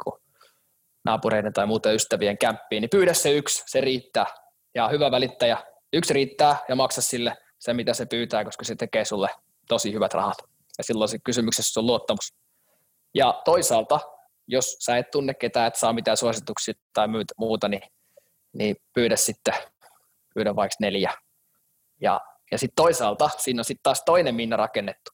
[1.06, 4.26] naapureiden tai muuten ystävien kämppiin, niin pyydä se yksi, se riittää.
[4.76, 5.64] Ja hyvä välittäjä
[5.96, 9.30] yksi riittää ja maksa sille se, mitä se pyytää, koska se tekee sulle
[9.68, 10.38] tosi hyvät rahat.
[10.78, 12.34] Ja silloin se kysymyksessä on luottamus.
[13.14, 14.00] Ja toisaalta,
[14.48, 17.82] jos sä et tunne ketään, et saa mitään suosituksia tai muuta, niin,
[18.54, 19.54] niin pyydä sitten,
[20.34, 21.14] pyydä vaikka neljä.
[22.02, 25.12] Ja, ja sitten toisaalta siinä on sitten taas toinen minna rakennettu,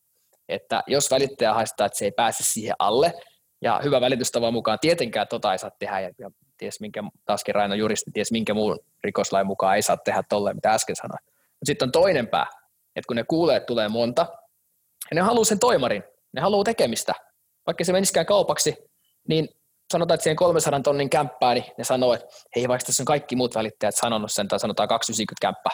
[0.49, 3.13] että jos välittäjä haistaa, että se ei pääse siihen alle,
[3.61, 8.11] ja hyvä välitystavan mukaan tietenkään tota ei saa tehdä, ja, ties minkä, taaskin Raino juristi,
[8.13, 11.23] ties minkä muun rikoslain mukaan ei saa tehdä tolleen, mitä äsken sanoin.
[11.25, 12.47] Mutta sitten on toinen pää,
[12.95, 14.27] että kun ne kuulee, että tulee monta,
[15.11, 17.13] ja ne haluaa sen toimarin, ne haluaa tekemistä.
[17.67, 18.75] Vaikka se menisikään kaupaksi,
[19.27, 19.49] niin
[19.91, 23.35] sanotaan, että siihen 300 tonnin kämppää, niin ne sanoo, että hei, vaikka tässä on kaikki
[23.35, 25.69] muut välittäjät sanonut sen, tai sanotaan 290 kämppä,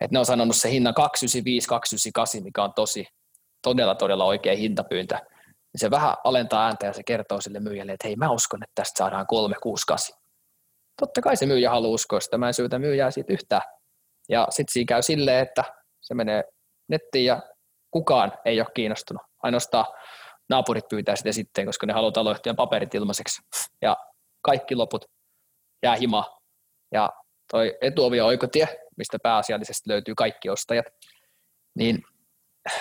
[0.00, 3.06] että ne on sanonut sen hinnan 295, 298, mikä on tosi,
[3.62, 5.18] todella, todella oikea hintapyyntö
[5.72, 8.74] niin se vähän alentaa ääntä ja se kertoo sille myyjälle, että hei mä uskon, että
[8.74, 10.17] tästä saadaan 368.
[11.00, 13.62] Totta kai se myyjä haluaa uskoa sitä, mä en syytä myyjää siitä yhtään.
[14.28, 15.64] Ja sitten siinä käy silleen, että
[16.00, 16.44] se menee
[16.88, 17.40] nettiin ja
[17.90, 19.22] kukaan ei ole kiinnostunut.
[19.42, 19.84] Ainoastaan
[20.48, 23.42] naapurit pyytää sitä sitten, koska ne haluaa taloyhtiön paperit ilmaiseksi.
[23.82, 23.96] Ja
[24.42, 25.04] kaikki loput
[25.82, 26.38] jää himaa.
[26.92, 27.10] Ja
[27.52, 30.86] toi etuovi oikotie, mistä pääasiallisesti löytyy kaikki ostajat,
[31.74, 32.02] niin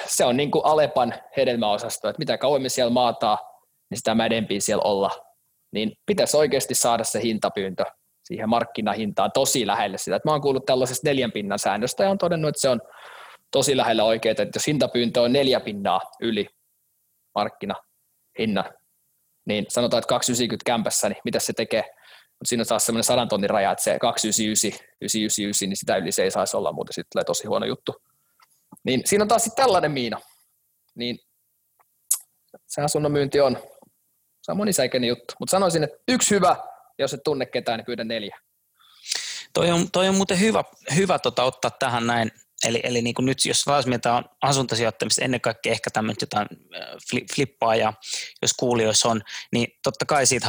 [0.05, 3.37] se on niin kuin Alepan hedelmäosasto, että mitä kauemmin siellä maataa,
[3.89, 5.09] niin sitä mädempiä siellä olla.
[5.73, 7.85] Niin pitäisi oikeasti saada se hintapyyntö
[8.27, 10.15] siihen markkinahintaan tosi lähelle sitä.
[10.15, 12.81] Että mä oon kuullut tällaisesta neljän pinnan säännöstä ja on todennut, että se on
[13.51, 16.47] tosi lähellä oikeaa, että jos hintapyyntö on neljä pinnaa yli
[17.35, 18.73] markkinahinnan,
[19.45, 21.83] niin sanotaan, että 290 kämpässä, niin mitä se tekee?
[22.39, 26.23] Mutta siinä taas semmoinen sadan tonnin raja, että se 299, 999, niin sitä yli se
[26.23, 27.95] ei saisi olla, muuten sitten tulee tosi huono juttu.
[28.83, 30.19] Niin siinä on taas sitten tällainen miina.
[30.95, 31.19] Niin
[32.67, 33.57] se asunnon myynti on,
[34.41, 35.33] se on monisäikeinen juttu.
[35.39, 36.55] Mutta sanoisin, että yksi hyvä
[36.99, 38.39] jos et tunne ketään, niin pyydä neljä.
[39.53, 40.63] Toi on, toi on muuten hyvä,
[40.95, 42.31] hyvä tota, ottaa tähän näin,
[42.65, 46.47] eli, eli niin kuin nyt jos taas mietitään asuntosijoittamista, ennen kaikkea ehkä tämmöistä jotain
[47.35, 47.93] flippaa, ja
[48.41, 49.21] jos kuulijoissa on,
[49.53, 50.47] niin totta kai siitä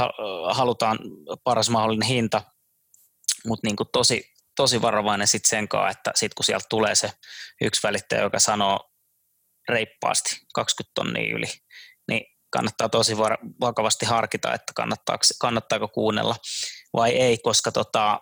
[0.51, 0.99] halutaan
[1.45, 2.43] paras mahdollinen hinta,
[3.47, 7.11] mutta niin kuin tosi, tosi varovainen sitten sen kanssa, että sitten kun sieltä tulee se
[7.61, 8.91] yksi välittäjä, joka sanoo
[9.69, 11.47] reippaasti 20 tonnia yli,
[12.09, 13.17] niin kannattaa tosi
[13.61, 14.73] vakavasti harkita, että
[15.41, 16.37] kannattaako, kuunnella
[16.93, 18.21] vai ei, koska tota,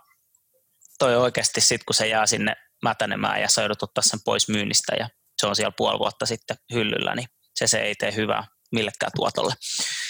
[0.99, 4.93] toi oikeasti sitten, kun se jää sinne mätänemään ja sä joudut ottaa sen pois myynnistä
[4.99, 5.09] ja
[5.41, 9.53] se on siellä puoli vuotta sitten hyllyllä, niin se, se ei tee hyvää millekään tuotolle.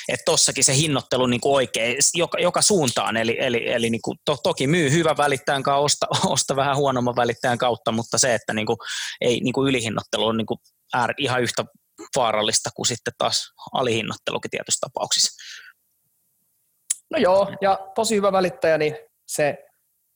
[0.09, 4.37] Että tossakin se hinnoittelu niin oikein joka, joka suuntaan, eli, eli, eli niin kuin to,
[4.43, 8.67] toki myy hyvän välittäjän kautta, osta, osta vähän huonomman välittäjän kautta, mutta se, että niin
[8.67, 8.77] kuin,
[9.21, 10.59] ei niin kuin ylihinnoittelu on niin kuin
[11.19, 11.65] ihan yhtä
[12.17, 15.43] vaarallista kuin sitten taas alihinnoittelukin tietyissä tapauksissa.
[17.11, 19.65] No joo, ja tosi hyvä välittäjä, niin se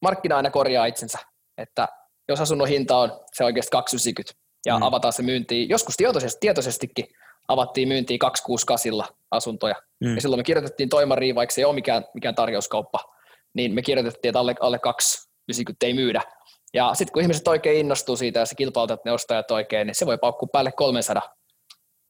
[0.03, 1.18] markkina aina korjaa itsensä,
[1.59, 1.88] että
[2.29, 4.83] jos asunnon hinta on se oikeasti 290 ja mm.
[4.83, 7.07] avataan se myyntiin, joskus tietoisesti, tietoisestikin
[7.48, 9.74] avattiin myyntiin 268 asuntoja.
[10.00, 10.14] Mm.
[10.14, 12.98] Ja silloin me kirjoitettiin toimariin, vaikka se ei ole mikään, mikään tarjouskauppa,
[13.55, 16.22] niin me kirjoitettiin, että alle, alle 290 ei myydä.
[16.74, 20.07] Ja sitten kun ihmiset oikein innostuu siitä ja se kilpailutat ne ostajat oikein, niin se
[20.07, 21.35] voi paukkua päälle 300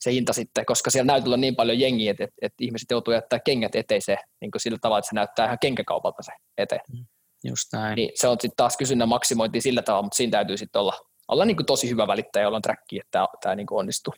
[0.00, 3.14] se hinta sitten, koska siellä näytöllä on niin paljon jengiä, että, että, että ihmiset joutuu
[3.14, 6.80] jättää kengät eteiseen niin kuin sillä tavalla, että se näyttää ihan kenkäkaupalta se eteen.
[6.92, 7.06] Mm.
[7.44, 7.96] Just näin.
[7.96, 11.44] Niin se on sitten taas kysynnän maksimointi sillä tavalla, mutta siinä täytyy sitten olla, olla
[11.44, 14.14] niin kuin tosi hyvä välittäjä, jolla on tracki, että tämä, tämä niin kuin onnistuu.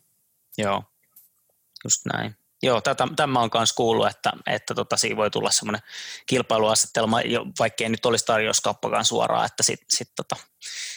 [0.58, 0.82] Joo,
[1.84, 2.36] just näin.
[2.62, 5.82] Joo, tätä, tämä on myös kuullut, että, että tota, siinä voi tulla semmoinen
[6.26, 7.18] kilpailuasetelma,
[7.58, 10.36] vaikkei nyt olisi tarjouskauppakaan suoraan, että sitten sit, tota,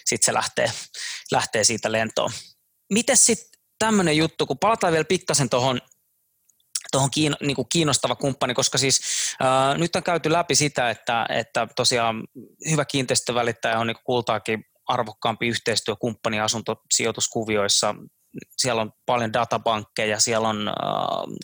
[0.06, 0.72] sit se lähtee,
[1.32, 2.32] lähtee siitä lentoon.
[2.94, 5.80] Miten sitten tämmöinen juttu, kun palataan vielä pikkasen tuohon
[6.92, 9.02] tuohon kiin, niin kiinnostava kumppani, koska siis
[9.40, 12.24] ää, nyt on käyty läpi sitä, että, että tosiaan
[12.70, 17.96] hyvä kiinteistövälittäjä on niin kultaakin arvokkaampi yhteistyökumppani asuntosijoituskuvioissa.
[18.58, 20.74] Siellä on paljon databankkeja, siellä on äh,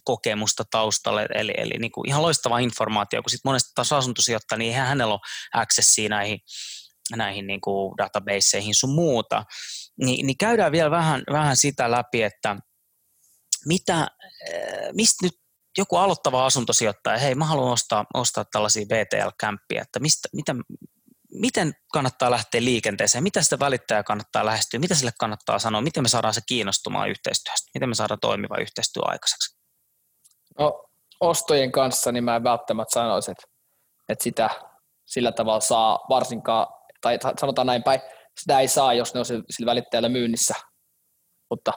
[0.03, 4.69] kokemusta taustalle, eli, eli niin kuin ihan loistava informaatio, kun sitten monesti taas asuntosijoittaja, niin
[4.69, 5.21] eihän hänellä ole
[5.53, 6.39] accessia näihin,
[7.15, 9.45] näihin niin kuin databaseihin sun muuta.
[9.97, 12.57] Ni, niin käydään vielä vähän, vähän sitä läpi, että
[13.65, 14.07] mitä,
[14.93, 15.33] mistä nyt
[15.77, 20.55] joku aloittava asuntosijoittaja, hei mä haluan ostaa, ostaa tällaisia BTL-kämppiä, että mistä, mitä,
[21.31, 26.09] miten kannattaa lähteä liikenteeseen, mitä sitä välittäjää kannattaa lähestyä, mitä sille kannattaa sanoa, miten me
[26.09, 29.57] saadaan se kiinnostumaan yhteistyöstä, miten me saadaan toimiva yhteistyö aikaiseksi?
[30.59, 30.85] No,
[31.19, 33.43] ostojen kanssa niin mä en välttämättä sanoisi, että,
[34.09, 34.49] että sitä
[35.05, 36.67] sillä tavalla saa varsinkaan,
[37.01, 38.01] tai sanotaan näin päin,
[38.41, 40.55] sitä ei saa, jos ne on sillä välittäjällä myynnissä,
[41.49, 41.73] mutta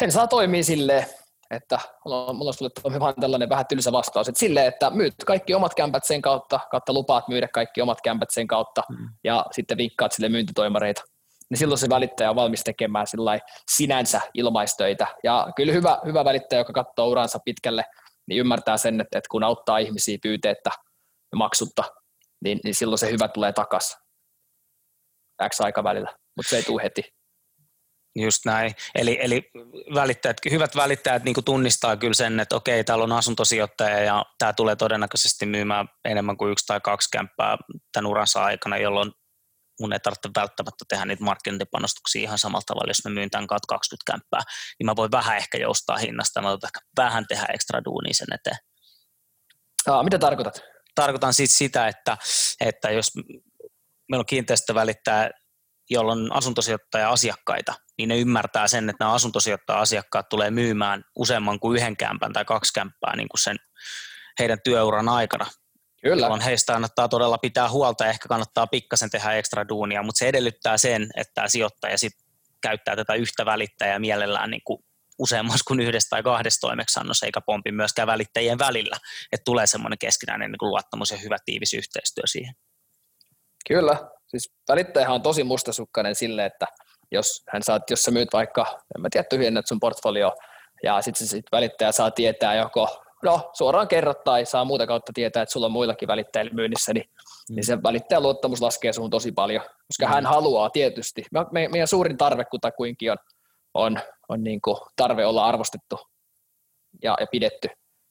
[0.00, 1.06] sen saa toimia silleen,
[1.50, 5.74] että mulla on, sulle vaan tällainen vähän tylsä vastaus, että silleen, että myyt kaikki omat
[5.74, 9.08] kämpät sen kautta, kautta lupaat myydä kaikki omat kämpät sen kautta, mm.
[9.24, 11.02] ja sitten vinkkaat sille myyntitoimareita.
[11.50, 13.06] Niin silloin se välittäjä on valmis tekemään
[13.76, 15.06] sinänsä ilmaistöitä.
[15.24, 17.84] Ja kyllä hyvä, hyvä välittäjä, joka katsoo uransa pitkälle,
[18.26, 20.70] niin ymmärtää sen, että, että kun auttaa ihmisiä pyyteettä
[21.32, 21.84] ja maksutta,
[22.44, 24.03] niin, niin silloin se hyvä tulee takaisin
[25.48, 27.02] X aikavälillä, mutta se ei tule heti.
[28.16, 28.74] Just näin.
[28.94, 29.50] Eli, eli
[29.94, 34.52] välittäjät, hyvät välittäjät niin kuin tunnistaa kyllä sen, että okei, täällä on asuntosijoittaja ja tämä
[34.52, 37.56] tulee todennäköisesti myymään enemmän kuin yksi tai kaksi kämppää
[37.92, 39.12] tämän uransa aikana, jolloin
[39.80, 44.12] mun ei tarvitse välttämättä tehdä niitä markkinointipanostuksia ihan samalla tavalla, jos mä myyn tämän 20
[44.12, 44.40] kämppää,
[44.78, 48.34] niin mä voin vähän ehkä joustaa hinnasta, mä voin ehkä vähän tehdä ekstra duunia sen
[48.34, 48.56] eteen.
[49.88, 50.60] Aa, mitä tarkoitat?
[50.94, 52.16] Tarkoitan siis sitä, että,
[52.60, 53.12] että jos
[54.10, 55.30] meillä on kiinteistövälittäjä,
[55.90, 61.76] jolla on asuntosijoittaja asiakkaita, niin ne ymmärtää sen, että nämä asuntosijoittaja-asiakkaat tulee myymään useamman kuin
[61.76, 63.56] yhden kämpän tai kaksi kämppää niin kuin sen
[64.38, 65.46] heidän työuran aikana.
[66.02, 66.26] Kyllä.
[66.26, 70.28] Jolloin heistä kannattaa todella pitää huolta ja ehkä kannattaa pikkasen tehdä ekstra duunia, mutta se
[70.28, 72.12] edellyttää sen, että tämä sijoittaja sit
[72.62, 74.78] käyttää tätä yhtä välittäjää mielellään niin kuin
[75.18, 78.96] useammassa kuin yhdessä tai kahdessa toimeksannossa, eikä pompi myöskään välittäjien välillä,
[79.32, 82.54] että tulee semmoinen keskinäinen niin kuin luottamus ja hyvä tiivis yhteistyö siihen.
[83.68, 83.96] Kyllä,
[84.26, 86.66] siis välittäjähän on tosi mustasukkainen sille, että
[87.12, 90.32] jos hän saat, jos sä myyt vaikka, en mä tiedä, tyhjennät sun portfolio,
[90.82, 95.12] ja sitten se sit välittäjä saa tietää joko, no suoraan kerrot tai saa muuta kautta
[95.14, 97.06] tietää, että sulla on muillakin välittäjillä myynnissä, niin,
[97.50, 97.54] mm.
[97.54, 100.12] niin se välittäjän luottamus laskee sun tosi paljon, koska mm.
[100.12, 103.18] hän haluaa tietysti, me, me, meidän suurin tarve kutakuinkin on,
[103.74, 105.98] on, on niin kuin tarve olla arvostettu
[107.02, 107.68] ja, ja pidetty,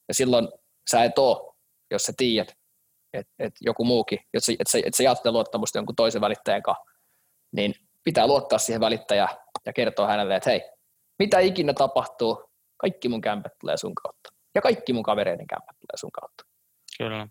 [0.07, 0.47] ja silloin
[0.91, 1.55] sä et oo,
[1.91, 2.53] jos sä tiedät,
[3.13, 6.63] että et joku muukin, että sä, et sä, et sä jaat luottamusta jonkun toisen välittäjän
[6.63, 6.91] kanssa,
[7.51, 10.61] niin pitää luottaa siihen välittäjään ja kertoa hänelle, että hei,
[11.19, 14.33] mitä ikinä tapahtuu, kaikki mun kämpät tulee sun kautta.
[14.55, 16.43] Ja kaikki mun kavereiden kämpät tulee sun kautta.
[16.97, 17.27] Kyllä,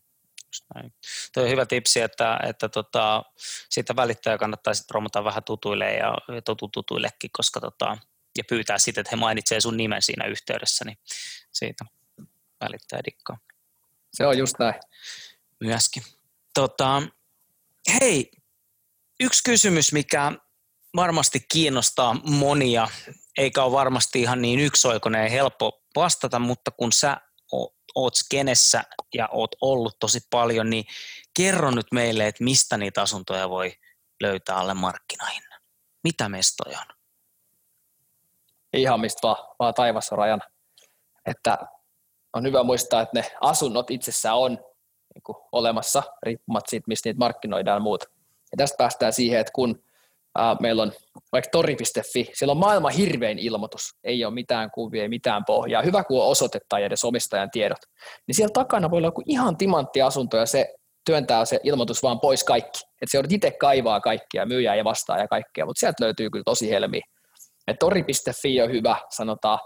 [0.75, 0.93] näin.
[1.35, 3.23] Tuo on hyvä tipsi, että, että tota,
[3.71, 6.15] siitä välittäjä kannattaa sitten promota vähän tutuille ja
[6.45, 7.99] tutu, tutuillekin, koska tota,
[8.39, 10.99] ja pyytää sitten, että he mainitsee sun nimen siinä yhteydessä, niin
[11.53, 11.85] siitä
[12.61, 13.39] välittäjä dikkaa.
[14.13, 14.75] Se on just näin.
[15.63, 16.03] Myöskin.
[16.55, 17.03] Tota,
[18.01, 18.31] hei,
[19.21, 20.33] yksi kysymys, mikä
[20.97, 22.89] varmasti kiinnostaa monia,
[23.39, 27.17] eikä ole varmasti ihan niin yksioikoinen ja helppo vastata, mutta kun sä
[27.95, 28.83] oot skenessä
[29.15, 30.85] ja oot ollut tosi paljon, niin
[31.37, 33.73] kerro nyt meille, että mistä niitä asuntoja voi
[34.21, 35.61] löytää alle markkinahinnan.
[36.05, 36.97] Mitä mestoja on?
[38.73, 40.43] Ihan mistä vaan, vaan taivassa rajan.
[41.27, 41.59] Että
[42.33, 44.72] on hyvä muistaa, että ne asunnot itsessään on
[45.15, 48.07] niin kuin olemassa, riippumatta siitä, mistä niitä markkinoidaan ja muuta.
[48.53, 49.83] Ja tästä päästään siihen, että kun
[50.39, 50.93] ää, meillä on
[51.33, 56.05] vaikka tori.fi, siellä on maailman hirvein ilmoitus, ei ole mitään kuvia, ei mitään pohjaa, hyvä
[56.05, 57.79] kun on osoite edes omistajan tiedot,
[58.27, 60.75] niin siellä takana voi olla joku ihan timantti asunto ja se
[61.07, 62.79] työntää se ilmoitus vaan pois kaikki.
[62.79, 66.45] Että se joudut itse kaivaa kaikkia, myyjää ja vastaa ja kaikkea, mutta sieltä löytyy kyllä
[66.45, 67.03] tosi helmiä.
[67.69, 69.59] Et tori.fi on hyvä, sanotaan,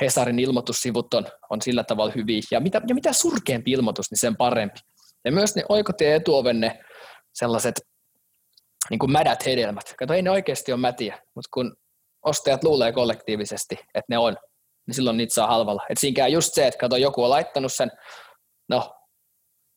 [0.00, 4.36] Hesarin ilmoitussivut on, on sillä tavalla hyviä, ja mitä, ja mitä surkeampi ilmoitus, niin sen
[4.36, 4.78] parempi.
[5.24, 6.80] Ja myös ne oikotie etuoven ne
[7.34, 7.74] sellaiset
[8.90, 9.94] niin kuin mädät hedelmät.
[9.98, 11.76] Kato, ei ne oikeasti ole mätiä, mutta kun
[12.22, 14.36] ostajat luulee kollektiivisesti, että ne on,
[14.86, 15.82] niin silloin niitä saa halvalla.
[15.90, 17.90] Et siinä käy just se, että kato, joku on laittanut sen,
[18.68, 18.94] no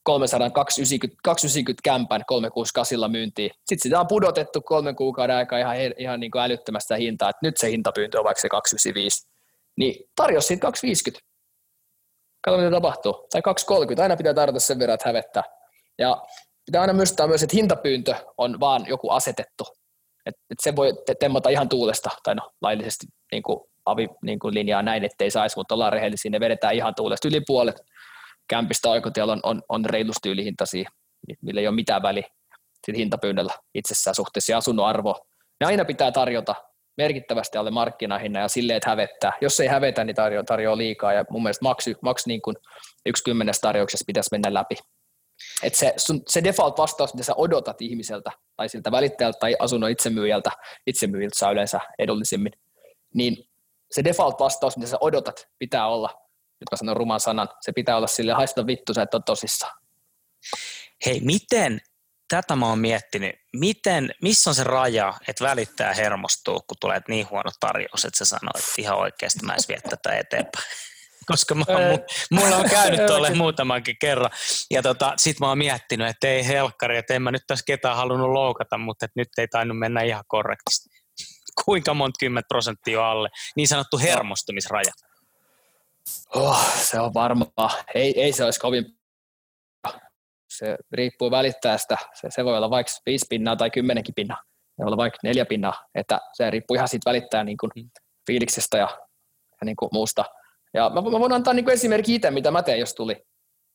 [0.03, 3.51] 390, 290 kämpän 368 myyntiin.
[3.51, 7.57] Sitten sitä on pudotettu kolmen kuukauden aikaa ihan, ihan niin kuin älyttömästä hintaa, että nyt
[7.57, 9.27] se hintapyyntö on vaikka se 295.
[9.77, 11.32] Niin tarjosi siitä 250.
[12.43, 13.27] Kato mitä tapahtuu.
[13.31, 14.03] Tai 230.
[14.03, 15.43] Aina pitää tarjota sen verran, että hävettää.
[15.99, 16.21] Ja
[16.65, 19.63] pitää aina muistaa myös, että hintapyyntö on vaan joku asetettu.
[20.25, 24.53] Et, et se voi temmata ihan tuulesta, tai no laillisesti niin kuin avi niin kuin
[24.53, 27.27] linjaa näin, ettei saisi, mutta ollaan rehellisiä, ne vedetään ihan tuulesta.
[27.27, 27.81] Yli puolet
[28.47, 30.89] kämpistä oikotiellä on, on, on reilusti ylihintaisia,
[31.41, 32.27] millä ei ole mitään väliä
[32.85, 35.25] sillä hintapyynnöllä itsessään suhteessa asunnon arvo.
[35.59, 36.55] Ne aina pitää tarjota
[36.97, 39.33] merkittävästi alle markkinahinnan ja silleen, että hävettää.
[39.41, 42.55] Jos ei hävetä, niin tarjoaa, tarjoaa liikaa ja mun mielestä maksu, maksu niin kuin
[43.05, 44.75] yksi kymmenes tarjouksessa pitäisi mennä läpi.
[45.63, 50.51] Et se, sun, se default-vastaus, mitä sä odotat ihmiseltä tai siltä välittäjältä tai asunnon itsemyyjältä,
[50.87, 52.53] itsemyyjiltä saa yleensä edullisimmin,
[53.13, 53.37] niin
[53.91, 56.09] se default-vastaus, mitä sä odotat, pitää olla,
[56.59, 59.79] nyt mä sanon ruman sanan, se pitää olla sille haista vittu, sä et ole tosissaan.
[61.05, 61.79] Hei, miten
[62.33, 67.29] tätä mä oon miettinyt, miten, missä on se raja, että välittää hermostuu, kun tulee niin
[67.29, 70.65] huono tarjous, että se sanoo, että ihan oikeasti mä en vie tätä eteenpäin.
[71.31, 71.65] Koska mä,
[72.31, 74.31] mulla on käynyt tuolle muutamankin kerran.
[74.71, 77.95] Ja tota, sit mä oon miettinyt, että ei helkkari, että en mä nyt tässä ketään
[77.95, 80.89] halunnut loukata, mutta nyt ei tainnut mennä ihan korrektisti.
[81.65, 83.29] Kuinka monta kymmentä prosenttia alle?
[83.55, 84.91] Niin sanottu hermostumisraja.
[86.35, 87.83] Oh, se on varmaa.
[87.95, 88.85] Ei, ei se olisi kovin
[90.57, 91.97] se riippuu välittäjästä.
[92.13, 94.37] Se, se voi olla vaikka viisi pinnaa tai kymmenenkin pinnaa.
[94.43, 95.73] Se voi olla vaikka neljä pinnaa.
[95.95, 97.89] Että se riippuu ihan siitä välittäjän niin kuin mm.
[98.27, 98.87] fiiliksestä ja,
[99.61, 100.25] ja niin kuin muusta.
[100.73, 103.23] Ja mä, mä voin antaa niin kuin esimerkki itse, mitä mä teen, jos tuli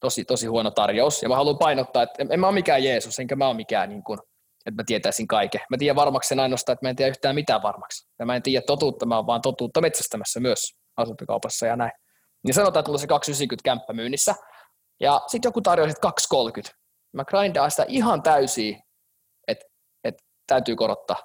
[0.01, 1.23] tosi, tosi huono tarjous.
[1.23, 3.89] Ja mä haluan painottaa, että en, en mä ole mikään Jeesus, enkä mä ole mikään,
[3.89, 4.19] niin kuin,
[4.67, 5.61] että mä tietäisin kaiken.
[5.71, 8.09] Mä tiedän varmaksi sen ainoastaan, että mä en tiedä yhtään mitään varmaksi.
[8.19, 11.93] Ja mä en tiedä totuutta, mä oon vaan totuutta metsästämässä myös asuntokaupassa ja näin.
[12.43, 14.35] Niin sanotaan, että mulla se 290 kämppä myynnissä.
[15.01, 16.79] Ja sitten joku tarjoaa 230.
[17.13, 18.79] Mä grindaan sitä ihan täysiä,
[19.49, 19.67] että,
[20.05, 21.17] että täytyy korottaa.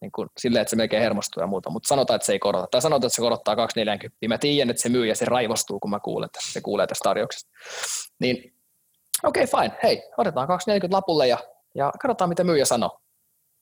[0.00, 2.68] Niin kuin silleen, että se melkein hermostuu ja muuta, mutta sanotaan, että se ei korota.
[2.70, 4.16] Tai sanotaan, että se korottaa 240.
[4.28, 7.02] Mä tiedän, että se myy ja se raivostuu, kun mä kuulen, että se kuulee tästä
[7.02, 7.50] tarjouksesta.
[8.20, 8.54] Niin
[9.24, 9.78] okei, okay, fine.
[9.82, 11.38] Hei, otetaan 240 lapulle ja,
[11.74, 13.00] ja katsotaan, mitä myyjä sanoo.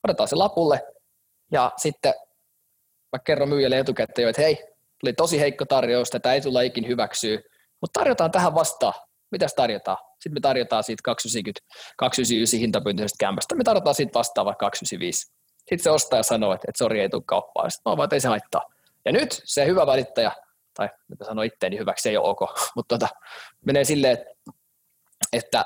[0.05, 0.83] Otetaan se lapulle
[1.53, 2.15] ja sitten
[3.13, 4.65] mä kerron myyjälle etukäteen että hei,
[5.01, 7.39] tuli tosi heikko tarjous, tätä ei tulla ikin hyväksyä,
[7.81, 8.95] mutta tarjotaan tähän vastaan.
[9.31, 9.97] Mitäs tarjotaan?
[10.13, 11.61] Sitten me tarjotaan siitä 290,
[11.97, 13.55] 299 hintapyyntöisestä kämpästä.
[13.55, 15.33] Me tarjotaan siitä vastaan vaikka 295.
[15.59, 17.71] Sitten se ostaja sanoo, että, että sori, ei tule kauppaan.
[17.71, 18.63] Sitten mä vaan, ei se haittaa.
[19.05, 20.33] Ja nyt se hyvä välittäjä,
[20.75, 22.41] tai mitä sano itteeni hyväksi, se ei ole ok,
[22.77, 23.09] mutta tota,
[23.67, 24.19] menee silleen,
[25.33, 25.65] että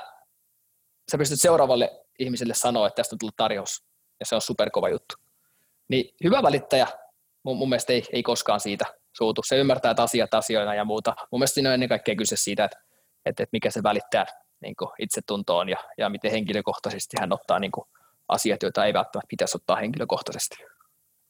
[1.11, 3.83] sä pystyt seuraavalle ihmiselle sanoa, että tästä on tullut tarjous,
[4.19, 5.15] ja se on superkova juttu.
[5.87, 6.87] Niin hyvä välittäjä,
[7.43, 8.85] mun, mun mielestä ei, ei koskaan siitä
[9.21, 9.41] suutu.
[9.45, 11.15] Se ymmärtää, että asiat asioina ja muuta.
[11.31, 12.77] Mun mielestä siinä on ennen kaikkea kyse siitä, että,
[13.25, 14.25] että, että mikä se välittää
[14.61, 17.85] niin itsetuntoon ja, ja miten henkilökohtaisesti hän ottaa niin kuin,
[18.27, 20.55] asiat, joita ei välttämättä pitäisi ottaa henkilökohtaisesti.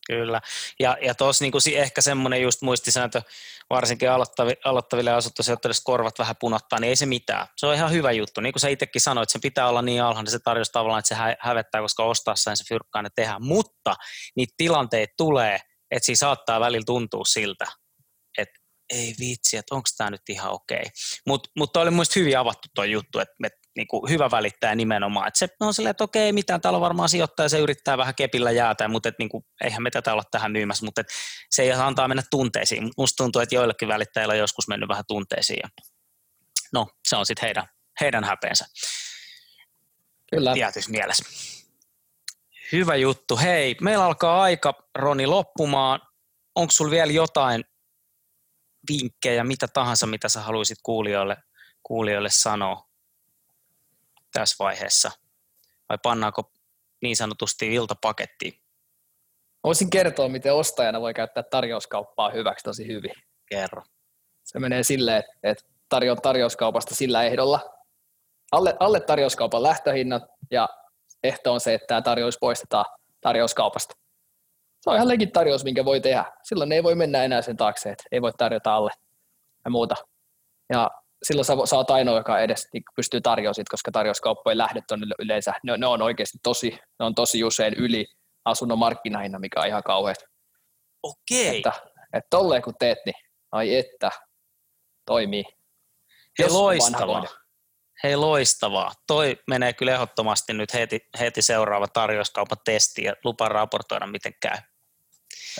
[0.08, 0.42] Kyllä.
[0.80, 3.22] Ja, ja tuossa niin ehkä semmoinen just muistisääntö,
[3.70, 7.48] varsinkin aloittavi, aloittaville asuttusijoittajille korvat vähän punottaa, niin ei se mitään.
[7.58, 8.42] Se on ihan hyvä juttu.
[8.42, 11.10] Niin kuin sä itsekin sanoit, sen pitää olla niin alhainen, niin se tarjoaa tavallaan, että
[11.10, 13.40] se hä- hävettää, koska ostaa sen se fyrkkaa ne tehdä.
[13.40, 13.96] Mutta
[14.36, 15.60] niitä tilanteita tulee,
[15.92, 17.66] että siinä saattaa välillä tuntua siltä,
[18.92, 20.84] ei vitsi, että onko tämä nyt ihan okei.
[21.28, 25.28] Mutta mut oli mielestäni hyvin avattu tuo juttu, että et niin kuin hyvä välittäjä nimenomaan.
[25.28, 28.52] Et se on silleen, että okei, mitään, täällä on varmaan sijoittaja, se yrittää vähän kepillä
[28.52, 31.08] jäätä, mutta et, niin kuin, eihän me tätä olla tähän myymässä, mutta et,
[31.50, 32.92] se ei antaa mennä tunteisiin.
[32.98, 35.60] Musta tuntuu, että joillekin välittäjillä on joskus mennyt vähän tunteisiin.
[35.64, 35.70] Ja,
[36.74, 37.68] no, se on sitten heidän,
[38.02, 38.66] heidän häpeensä.
[40.32, 40.54] Kyllä.
[40.54, 41.26] Tietysti mielessä.
[42.72, 43.38] Hyvä juttu.
[43.38, 46.02] Hei, meillä alkaa aika, Roni, loppumaan.
[46.56, 47.64] Onko sulla vielä jotain
[48.90, 51.38] vinkkejä, mitä tahansa, mitä sä haluaisit kuulijoille,
[51.84, 52.88] kuulijoille sanoa
[54.34, 55.12] tässä vaiheessa?
[55.90, 56.52] Vai pannaanko
[57.02, 58.54] niin sanotusti iltapakettiin?
[59.64, 63.14] Voisin kertoa, miten ostajana voi käyttää tarjouskauppaa hyväksi tosi hyvin.
[63.46, 63.84] Kerro.
[64.44, 67.60] Se menee silleen, että tarjoa tarjouskaupasta sillä ehdolla.
[68.52, 70.70] Alle, alle tarjouskaupan lähtöhinnat ja
[71.24, 72.86] ehto on se, että tämä tarjous poistetaan
[73.22, 73.96] tarjouskaupasta.
[74.82, 76.26] Se on ihan legit tarjous, minkä voi tehdä.
[76.44, 78.92] Silloin ei voi mennä enää sen taakse, että ei voi tarjota alle
[79.66, 79.96] ja muuta.
[80.70, 80.92] Ja
[81.24, 85.54] silloin sä, sä oot ainoa, joka edes niin pystyy tarjoamaan koska tarjouskauppojen lähdet on yleensä,
[85.64, 88.06] ne, ne, on oikeasti tosi, ne on tosi usein yli
[88.46, 90.26] asunnon markkinahinna, mikä on ihan kauheata.
[91.04, 91.58] Okei.
[91.58, 91.72] Että,
[92.14, 93.16] että tolleen kun teet, niin
[93.52, 94.12] ai että,
[95.06, 95.44] toimii.
[96.40, 97.24] Hei loistavaa.
[98.04, 98.92] Hei loistavaa.
[99.08, 104.58] Toi menee kyllä ehdottomasti nyt heti, heti seuraava tarjouskaupan testi ja lupa raportoida, miten käy.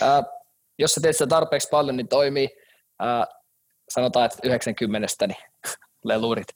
[0.02, 0.24] Ää,
[0.80, 2.50] jos sä teet sitä tarpeeksi paljon, niin toimii.
[3.00, 3.26] Ää,
[3.90, 5.38] sanotaan, että 90 niin
[6.06, 6.48] lelurit.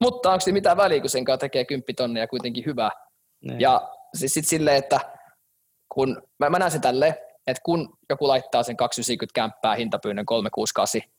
[0.00, 2.90] Mutta onko se mitään väliä, kun sen kanssa tekee 10 tonnia kuitenkin hyvää.
[3.44, 3.52] Ne.
[3.52, 3.60] Niin.
[3.60, 5.00] Ja siis sitten silleen, että
[5.94, 7.14] kun, mä, mä näen sen tälleen,
[7.46, 11.10] että kun joku laittaa sen 290 kämppää hintapyynnön 368,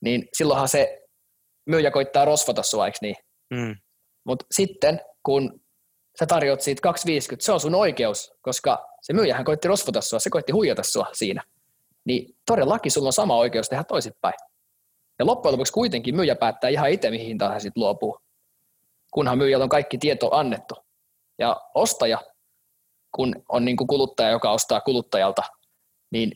[0.00, 0.98] niin silloinhan se
[1.66, 3.16] myyjä koittaa rosvata sua, eikö niin?
[3.54, 3.76] Mm.
[4.24, 5.60] Mutta sitten, kun
[6.18, 10.30] sä tarjoat siitä 250, se on sun oikeus, koska se myyjähän koitti rosvota sua, se
[10.30, 11.42] koitti huijata sua siinä.
[12.04, 14.34] Niin todellakin sulla on sama oikeus tehdä toisinpäin.
[15.18, 18.18] Ja loppujen lopuksi kuitenkin myyjä päättää ihan itse, mihin hintaan hän sitten luopuu,
[19.12, 20.74] kunhan myyjällä on kaikki tieto annettu.
[21.38, 22.22] Ja ostaja,
[23.16, 25.42] kun on niin kuin kuluttaja, joka ostaa kuluttajalta,
[26.10, 26.32] niin,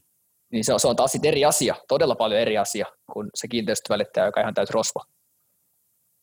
[0.52, 4.26] niin se, on, se on taas eri asia, todella paljon eri asia kuin se kiinteistövälittäjä,
[4.26, 5.04] joka ihan täytyy rosva.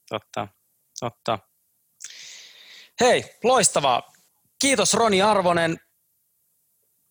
[0.09, 0.47] Totta,
[0.99, 1.48] totta.
[2.99, 4.11] Hei, loistavaa.
[4.61, 5.79] Kiitos Roni Arvonen.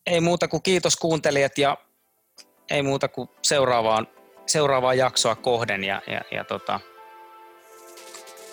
[0.05, 1.77] Ei muuta kuin kiitos kuuntelijat ja
[2.69, 4.07] ei muuta kuin seuraavaan
[4.45, 6.79] seuraavaa jaksoa kohden ja, ja, ja tota,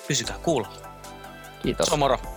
[0.09, 1.01] pysykää kuulolla.
[1.63, 1.87] Kiitos.
[1.87, 2.36] Se on moro.